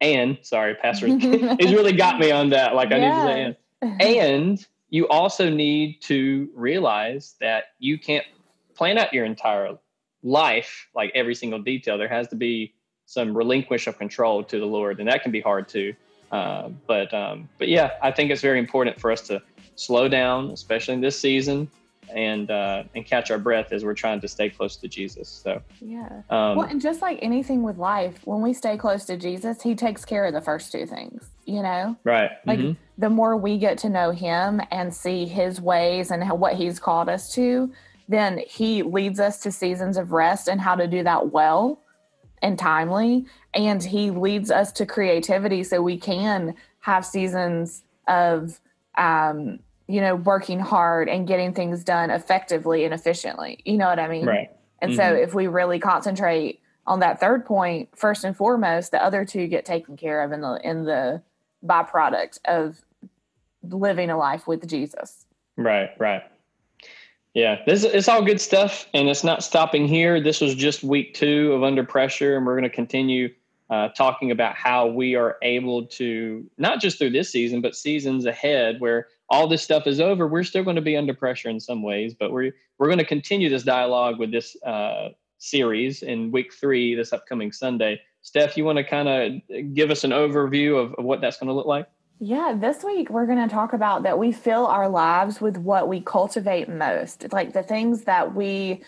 and 0.00 0.38
sorry, 0.42 0.74
Pastor, 0.74 1.06
he's 1.58 1.72
really 1.72 1.92
got 1.92 2.20
me 2.20 2.30
on 2.30 2.50
that. 2.50 2.74
Like 2.74 2.92
I 2.92 2.98
need 2.98 3.10
to 3.10 3.22
say, 3.22 3.42
and. 3.42 3.56
and 4.00 4.66
you 4.94 5.08
also 5.08 5.50
need 5.50 6.00
to 6.02 6.48
realize 6.54 7.34
that 7.40 7.64
you 7.80 7.98
can't 7.98 8.24
plan 8.74 8.98
out 8.98 9.12
your 9.12 9.24
entire 9.24 9.76
life 10.22 10.88
like 10.94 11.12
every 11.14 11.34
single 11.34 11.60
detail. 11.60 11.98
There 11.98 12.08
has 12.08 12.28
to 12.28 12.36
be 12.36 12.74
some 13.06 13.36
relinquish 13.36 13.86
of 13.86 13.98
control 13.98 14.42
to 14.42 14.58
the 14.58 14.64
lord 14.66 14.98
and 14.98 15.06
that 15.08 15.22
can 15.22 15.30
be 15.30 15.40
hard 15.40 15.68
too. 15.68 15.94
Uh, 16.32 16.70
but 16.88 17.12
um, 17.14 17.48
but 17.58 17.68
yeah 17.68 17.90
i 18.02 18.10
think 18.10 18.30
it's 18.30 18.40
very 18.40 18.58
important 18.58 18.98
for 18.98 19.12
us 19.12 19.20
to 19.20 19.40
slow 19.76 20.08
down 20.08 20.50
especially 20.50 20.94
in 20.94 21.00
this 21.00 21.20
season 21.20 21.68
and 22.14 22.50
uh, 22.50 22.82
and 22.94 23.06
catch 23.06 23.30
our 23.30 23.38
breath 23.38 23.72
as 23.72 23.84
we're 23.84 23.94
trying 23.94 24.20
to 24.20 24.26
stay 24.26 24.48
close 24.48 24.76
to 24.76 24.88
jesus. 24.88 25.28
So 25.28 25.60
yeah. 25.80 26.22
um, 26.30 26.56
well 26.56 26.66
and 26.68 26.80
just 26.80 27.02
like 27.02 27.18
anything 27.22 27.62
with 27.62 27.76
life 27.76 28.18
when 28.24 28.40
we 28.40 28.52
stay 28.54 28.76
close 28.76 29.04
to 29.04 29.16
jesus 29.18 29.62
he 29.62 29.74
takes 29.74 30.04
care 30.04 30.24
of 30.24 30.32
the 30.32 30.40
first 30.40 30.72
two 30.72 30.86
things 30.86 31.28
you 31.46 31.62
know? 31.62 31.96
Right. 32.04 32.30
Like 32.46 32.58
Mhm. 32.58 32.76
the 32.98 33.10
more 33.10 33.36
we 33.36 33.58
get 33.58 33.78
to 33.78 33.88
know 33.90 34.10
him 34.10 34.60
and 34.70 34.94
see 34.94 35.26
his 35.26 35.60
ways 35.60 36.10
and 36.10 36.24
how, 36.24 36.34
what 36.34 36.54
he's 36.54 36.78
called 36.78 37.08
us 37.08 37.32
to 37.34 37.72
then 38.08 38.40
he 38.46 38.82
leads 38.82 39.18
us 39.20 39.38
to 39.40 39.52
seasons 39.52 39.96
of 39.96 40.12
rest 40.12 40.48
and 40.48 40.60
how 40.60 40.74
to 40.74 40.86
do 40.86 41.02
that 41.02 41.30
well 41.32 41.80
and 42.42 42.58
timely. 42.58 43.26
And 43.54 43.82
he 43.82 44.10
leads 44.10 44.50
us 44.50 44.72
to 44.72 44.86
creativity 44.86 45.64
so 45.64 45.80
we 45.80 45.96
can 45.98 46.54
have 46.80 47.06
seasons 47.06 47.82
of 48.06 48.60
um 48.98 49.58
you 49.88 50.00
know 50.00 50.14
working 50.14 50.60
hard 50.60 51.08
and 51.08 51.26
getting 51.26 51.52
things 51.54 51.82
done 51.82 52.10
effectively 52.10 52.84
and 52.84 52.92
efficiently. 52.92 53.60
You 53.64 53.78
know 53.78 53.86
what 53.88 53.98
i 53.98 54.08
mean? 54.08 54.26
Right. 54.26 54.50
And 54.80 54.94
so 54.94 55.02
Mhm. 55.02 55.22
if 55.22 55.34
we 55.34 55.46
really 55.46 55.78
concentrate 55.78 56.60
on 56.86 57.00
that 57.00 57.18
third 57.18 57.46
point 57.46 57.88
first 57.96 58.24
and 58.24 58.36
foremost 58.36 58.90
the 58.90 59.02
other 59.02 59.24
two 59.24 59.46
get 59.46 59.64
taken 59.64 59.96
care 59.96 60.22
of 60.22 60.32
in 60.32 60.42
the 60.42 60.60
in 60.62 60.84
the 60.84 61.22
byproduct 61.64 62.38
of 62.44 62.84
living 63.62 64.10
a 64.10 64.18
life 64.18 64.46
with 64.46 64.68
jesus. 64.68 65.24
Right, 65.56 65.90
right. 65.98 66.22
Yeah, 67.34 67.62
this 67.66 67.82
it's 67.82 68.08
all 68.08 68.24
good 68.24 68.40
stuff, 68.40 68.86
and 68.94 69.08
it's 69.08 69.24
not 69.24 69.42
stopping 69.42 69.88
here. 69.88 70.20
This 70.20 70.40
was 70.40 70.54
just 70.54 70.84
week 70.84 71.14
two 71.14 71.52
of 71.52 71.64
Under 71.64 71.82
Pressure, 71.82 72.36
and 72.36 72.46
we're 72.46 72.54
going 72.54 72.62
to 72.62 72.74
continue 72.74 73.28
uh, 73.70 73.88
talking 73.88 74.30
about 74.30 74.54
how 74.54 74.86
we 74.86 75.16
are 75.16 75.36
able 75.42 75.84
to 75.86 76.48
not 76.58 76.80
just 76.80 76.96
through 76.96 77.10
this 77.10 77.30
season, 77.30 77.60
but 77.60 77.74
seasons 77.74 78.24
ahead, 78.24 78.80
where 78.80 79.08
all 79.28 79.48
this 79.48 79.62
stuff 79.62 79.88
is 79.88 80.00
over. 80.00 80.28
We're 80.28 80.44
still 80.44 80.62
going 80.62 80.76
to 80.76 80.82
be 80.82 80.96
under 80.96 81.12
pressure 81.12 81.48
in 81.48 81.58
some 81.58 81.82
ways, 81.82 82.14
but 82.14 82.30
we're 82.30 82.52
we're 82.78 82.86
going 82.86 82.98
to 82.98 83.04
continue 83.04 83.50
this 83.50 83.64
dialogue 83.64 84.20
with 84.20 84.30
this 84.30 84.56
uh, 84.62 85.08
series 85.38 86.04
in 86.04 86.30
week 86.30 86.54
three, 86.54 86.94
this 86.94 87.12
upcoming 87.12 87.50
Sunday. 87.50 88.00
Steph, 88.22 88.56
you 88.56 88.64
want 88.64 88.78
to 88.78 88.84
kind 88.84 89.08
of 89.08 89.74
give 89.74 89.90
us 89.90 90.04
an 90.04 90.12
overview 90.12 90.80
of, 90.80 90.94
of 90.94 91.04
what 91.04 91.20
that's 91.20 91.38
going 91.38 91.48
to 91.48 91.52
look 91.52 91.66
like? 91.66 91.88
Yeah 92.20 92.54
this 92.56 92.84
week 92.84 93.10
we're 93.10 93.26
going 93.26 93.48
to 93.48 93.52
talk 93.52 93.72
about 93.72 94.04
that 94.04 94.18
we 94.18 94.30
fill 94.30 94.66
our 94.66 94.88
lives 94.88 95.40
with 95.40 95.56
what 95.58 95.88
we 95.88 96.00
cultivate 96.00 96.68
most 96.68 97.32
like 97.32 97.52
the 97.52 97.62
things 97.62 98.02
that 98.02 98.34
we 98.34 98.82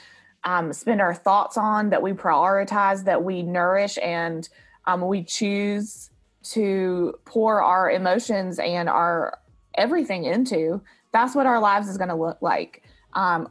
um, 0.45 0.73
spend 0.73 1.01
our 1.01 1.13
thoughts 1.15 1.59
on 1.59 1.91
that 1.91 2.03
we 2.03 2.13
prioritize 2.13 3.05
that 3.05 3.25
we 3.25 3.43
nourish 3.43 3.99
and 4.01 4.49
um, 4.87 5.07
we 5.07 5.25
choose 5.25 6.11
to 6.43 7.19
pour 7.25 7.63
our 7.63 7.91
emotions 7.91 8.61
and 8.61 8.89
our 8.89 9.39
everything 9.75 10.25
into. 10.25 10.81
That's 11.13 11.35
what 11.35 11.47
our 11.47 11.61
lives 11.61 11.89
is 11.89 11.99
going 11.99 12.09
to 12.09 12.15
look 12.15 12.41
like. 12.41 12.85
Um, 13.13 13.49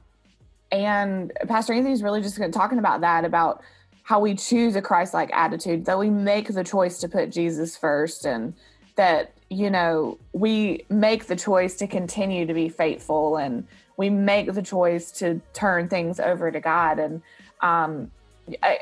and 0.71 1.31
pastor 1.47 1.73
anthony's 1.73 2.01
really 2.01 2.21
just 2.21 2.37
gonna- 2.37 2.51
talking 2.51 2.79
about 2.79 3.01
that 3.01 3.23
about 3.23 3.61
how 4.01 4.19
we 4.19 4.33
choose 4.33 4.75
a 4.75 4.81
christ-like 4.81 5.29
attitude 5.31 5.85
that 5.85 5.97
we 5.97 6.09
make 6.09 6.47
the 6.47 6.63
choice 6.63 6.97
to 6.99 7.07
put 7.07 7.29
jesus 7.29 7.77
first 7.77 8.25
and 8.25 8.55
that 8.95 9.34
you 9.49 9.69
know 9.69 10.17
we 10.33 10.85
make 10.89 11.25
the 11.25 11.35
choice 11.35 11.75
to 11.75 11.87
continue 11.87 12.45
to 12.45 12.53
be 12.53 12.67
faithful 12.67 13.37
and 13.37 13.67
we 13.97 14.09
make 14.09 14.51
the 14.53 14.61
choice 14.61 15.11
to 15.11 15.39
turn 15.53 15.87
things 15.87 16.19
over 16.19 16.51
to 16.51 16.59
god 16.59 16.99
and 16.99 17.21
um, 17.61 18.11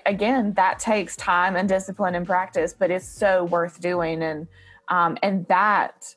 again, 0.05 0.53
that 0.53 0.79
takes 0.79 1.15
time 1.15 1.55
and 1.55 1.67
discipline 1.69 2.15
and 2.15 2.25
practice, 2.25 2.75
but 2.77 2.91
it's 2.91 3.07
so 3.07 3.45
worth 3.45 3.79
doing. 3.79 4.21
And 4.23 4.47
um, 4.89 5.17
and 5.23 5.47
that 5.47 6.15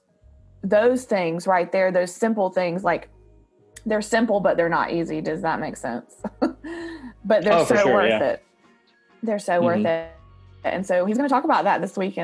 those 0.62 1.04
things 1.04 1.46
right 1.46 1.70
there, 1.70 1.92
those 1.92 2.12
simple 2.12 2.50
things, 2.50 2.82
like 2.82 3.09
they're 3.85 4.02
simple, 4.02 4.40
but 4.40 4.56
they're 4.56 4.68
not 4.68 4.92
easy. 4.92 5.20
Does 5.20 5.42
that 5.42 5.61
make 5.61 5.76
sense? 5.76 6.16
but 6.40 7.44
they're 7.44 7.52
Oh, 7.52 7.64
so 7.64 7.76
sure, 7.76 7.94
worth 7.94 8.09
yeah. 8.09 8.24
it. 8.30 8.44
They're 9.22 9.38
so 9.38 9.61
worth 9.62 9.78
Mhm. 9.78 9.87
it. 10.06 10.12
And 10.64 10.85
so 10.85 11.06
he's 11.06 11.16
going 11.16 11.28
to 11.28 11.32
talk 11.32 11.44
about 11.44 11.64
that 11.64 11.80
this 11.80 11.96
week. 11.96 12.16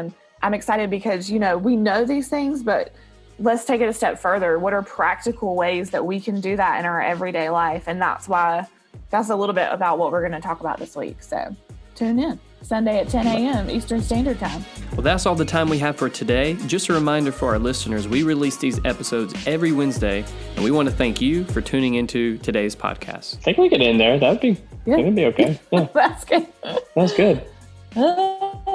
And 0.42 0.52
I'm 0.52 0.54
excited 0.54 0.90
because, 0.90 1.30
you 1.30 1.38
know, 1.38 1.56
we 1.56 1.76
know 1.76 2.04
these 2.04 2.28
things, 2.28 2.62
but 2.62 2.92
let's 3.38 3.64
take 3.64 3.80
it 3.80 3.88
a 3.88 3.92
step 3.92 4.18
further. 4.18 4.58
What 4.58 4.72
are 4.72 4.82
practical 4.82 5.54
ways 5.54 5.90
that 5.90 6.04
we 6.04 6.20
can 6.20 6.40
do 6.40 6.56
that 6.56 6.80
in 6.80 6.86
our 6.86 7.00
everyday 7.00 7.48
life? 7.48 7.84
And 7.86 8.00
that's 8.00 8.28
why 8.28 8.66
that's 9.10 9.30
a 9.30 9.36
little 9.36 9.54
bit 9.54 9.68
about 9.70 9.98
what 9.98 10.10
we're 10.12 10.20
going 10.20 10.32
to 10.32 10.40
talk 10.40 10.60
about 10.60 10.78
this 10.78 10.96
week. 10.96 11.22
So 11.22 11.54
tune 11.94 12.18
in 12.18 12.38
Sunday 12.62 12.98
at 13.00 13.08
10 13.08 13.26
a.m. 13.26 13.70
Eastern 13.70 14.00
Standard 14.02 14.38
Time. 14.38 14.64
Well, 14.92 15.02
that's 15.02 15.26
all 15.26 15.34
the 15.34 15.44
time 15.44 15.68
we 15.68 15.78
have 15.78 15.96
for 15.96 16.08
today. 16.08 16.54
Just 16.66 16.88
a 16.88 16.92
reminder 16.92 17.32
for 17.32 17.48
our 17.50 17.58
listeners 17.58 18.06
we 18.08 18.22
release 18.22 18.56
these 18.56 18.78
episodes 18.84 19.34
every 19.46 19.72
Wednesday, 19.72 20.24
and 20.54 20.64
we 20.64 20.70
want 20.70 20.88
to 20.88 20.94
thank 20.94 21.20
you 21.20 21.44
for 21.44 21.60
tuning 21.60 21.94
into 21.94 22.38
today's 22.38 22.74
podcast. 22.76 23.38
I 23.38 23.40
think 23.42 23.58
we 23.58 23.68
could 23.68 23.82
end 23.82 24.00
there. 24.00 24.18
That 24.18 24.30
would 24.30 24.40
be 24.40 24.56
Yeah. 24.86 24.96
that 24.96 25.04
would 25.04 25.14
be 25.16 25.24
okay. 25.26 25.60
Yeah, 25.72 25.86
that's 25.92 26.24
good. 26.24 26.46
that's 26.94 27.14
good. 27.14 27.44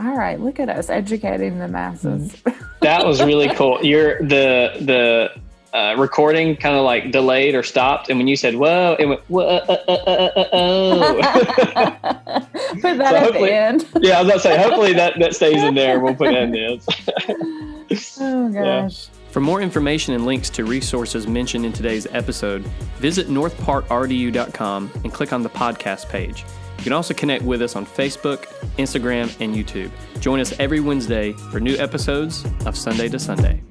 All 0.00 0.16
right, 0.16 0.40
look 0.40 0.58
at 0.58 0.68
us 0.70 0.88
educating 0.88 1.58
the 1.58 1.68
masses. 1.68 2.42
That 2.80 3.04
was 3.06 3.22
really 3.22 3.48
cool. 3.54 3.78
You're 3.84 4.18
the 4.20 4.72
the 4.80 5.30
uh, 5.76 5.94
recording 5.98 6.56
kind 6.56 6.74
of 6.74 6.84
like 6.84 7.10
delayed 7.12 7.54
or 7.54 7.62
stopped, 7.62 8.08
and 8.08 8.18
when 8.18 8.26
you 8.26 8.34
said 8.36 8.54
"whoa," 8.54 8.96
it 8.98 9.04
went 9.06 9.20
"whoa." 9.28 9.42
Uh, 9.46 9.64
uh, 9.68 9.92
uh, 9.92 9.92
uh, 10.06 10.40
uh, 10.40 10.48
oh. 10.52 11.20
Put 12.80 12.82
that 12.82 12.82
So 12.82 13.02
at 13.04 13.12
the 13.12 13.20
hopefully- 13.20 13.52
end. 13.52 13.86
yeah, 14.00 14.18
I 14.18 14.22
was 14.22 14.28
about 14.28 14.34
to 14.34 14.40
say. 14.40 14.58
Hopefully 14.62 14.92
that 14.94 15.18
that 15.18 15.34
stays 15.34 15.62
in 15.62 15.74
there. 15.74 16.00
We'll 16.00 16.14
put 16.14 16.28
it 16.28 16.36
in 16.36 16.50
there. 16.52 17.36
Oh 18.20 18.48
gosh. 18.52 19.08
For 19.32 19.40
more 19.40 19.60
information 19.60 20.14
and 20.14 20.24
links 20.24 20.48
to 20.50 20.64
resources 20.64 21.26
mentioned 21.26 21.66
in 21.66 21.72
today's 21.72 22.06
episode, 22.12 22.62
visit 22.98 23.26
northparkrdu.com 23.28 24.90
and 25.02 25.12
click 25.12 25.32
on 25.32 25.42
the 25.42 25.48
podcast 25.50 26.08
page. 26.08 26.44
You 26.80 26.84
can 26.84 26.94
also 26.94 27.12
connect 27.12 27.44
with 27.44 27.60
us 27.60 27.76
on 27.76 27.84
Facebook, 27.84 28.46
Instagram, 28.78 29.38
and 29.38 29.54
YouTube. 29.54 29.90
Join 30.18 30.40
us 30.40 30.58
every 30.58 30.80
Wednesday 30.80 31.34
for 31.52 31.60
new 31.60 31.76
episodes 31.76 32.42
of 32.64 32.74
Sunday 32.74 33.06
to 33.10 33.18
Sunday. 33.18 33.62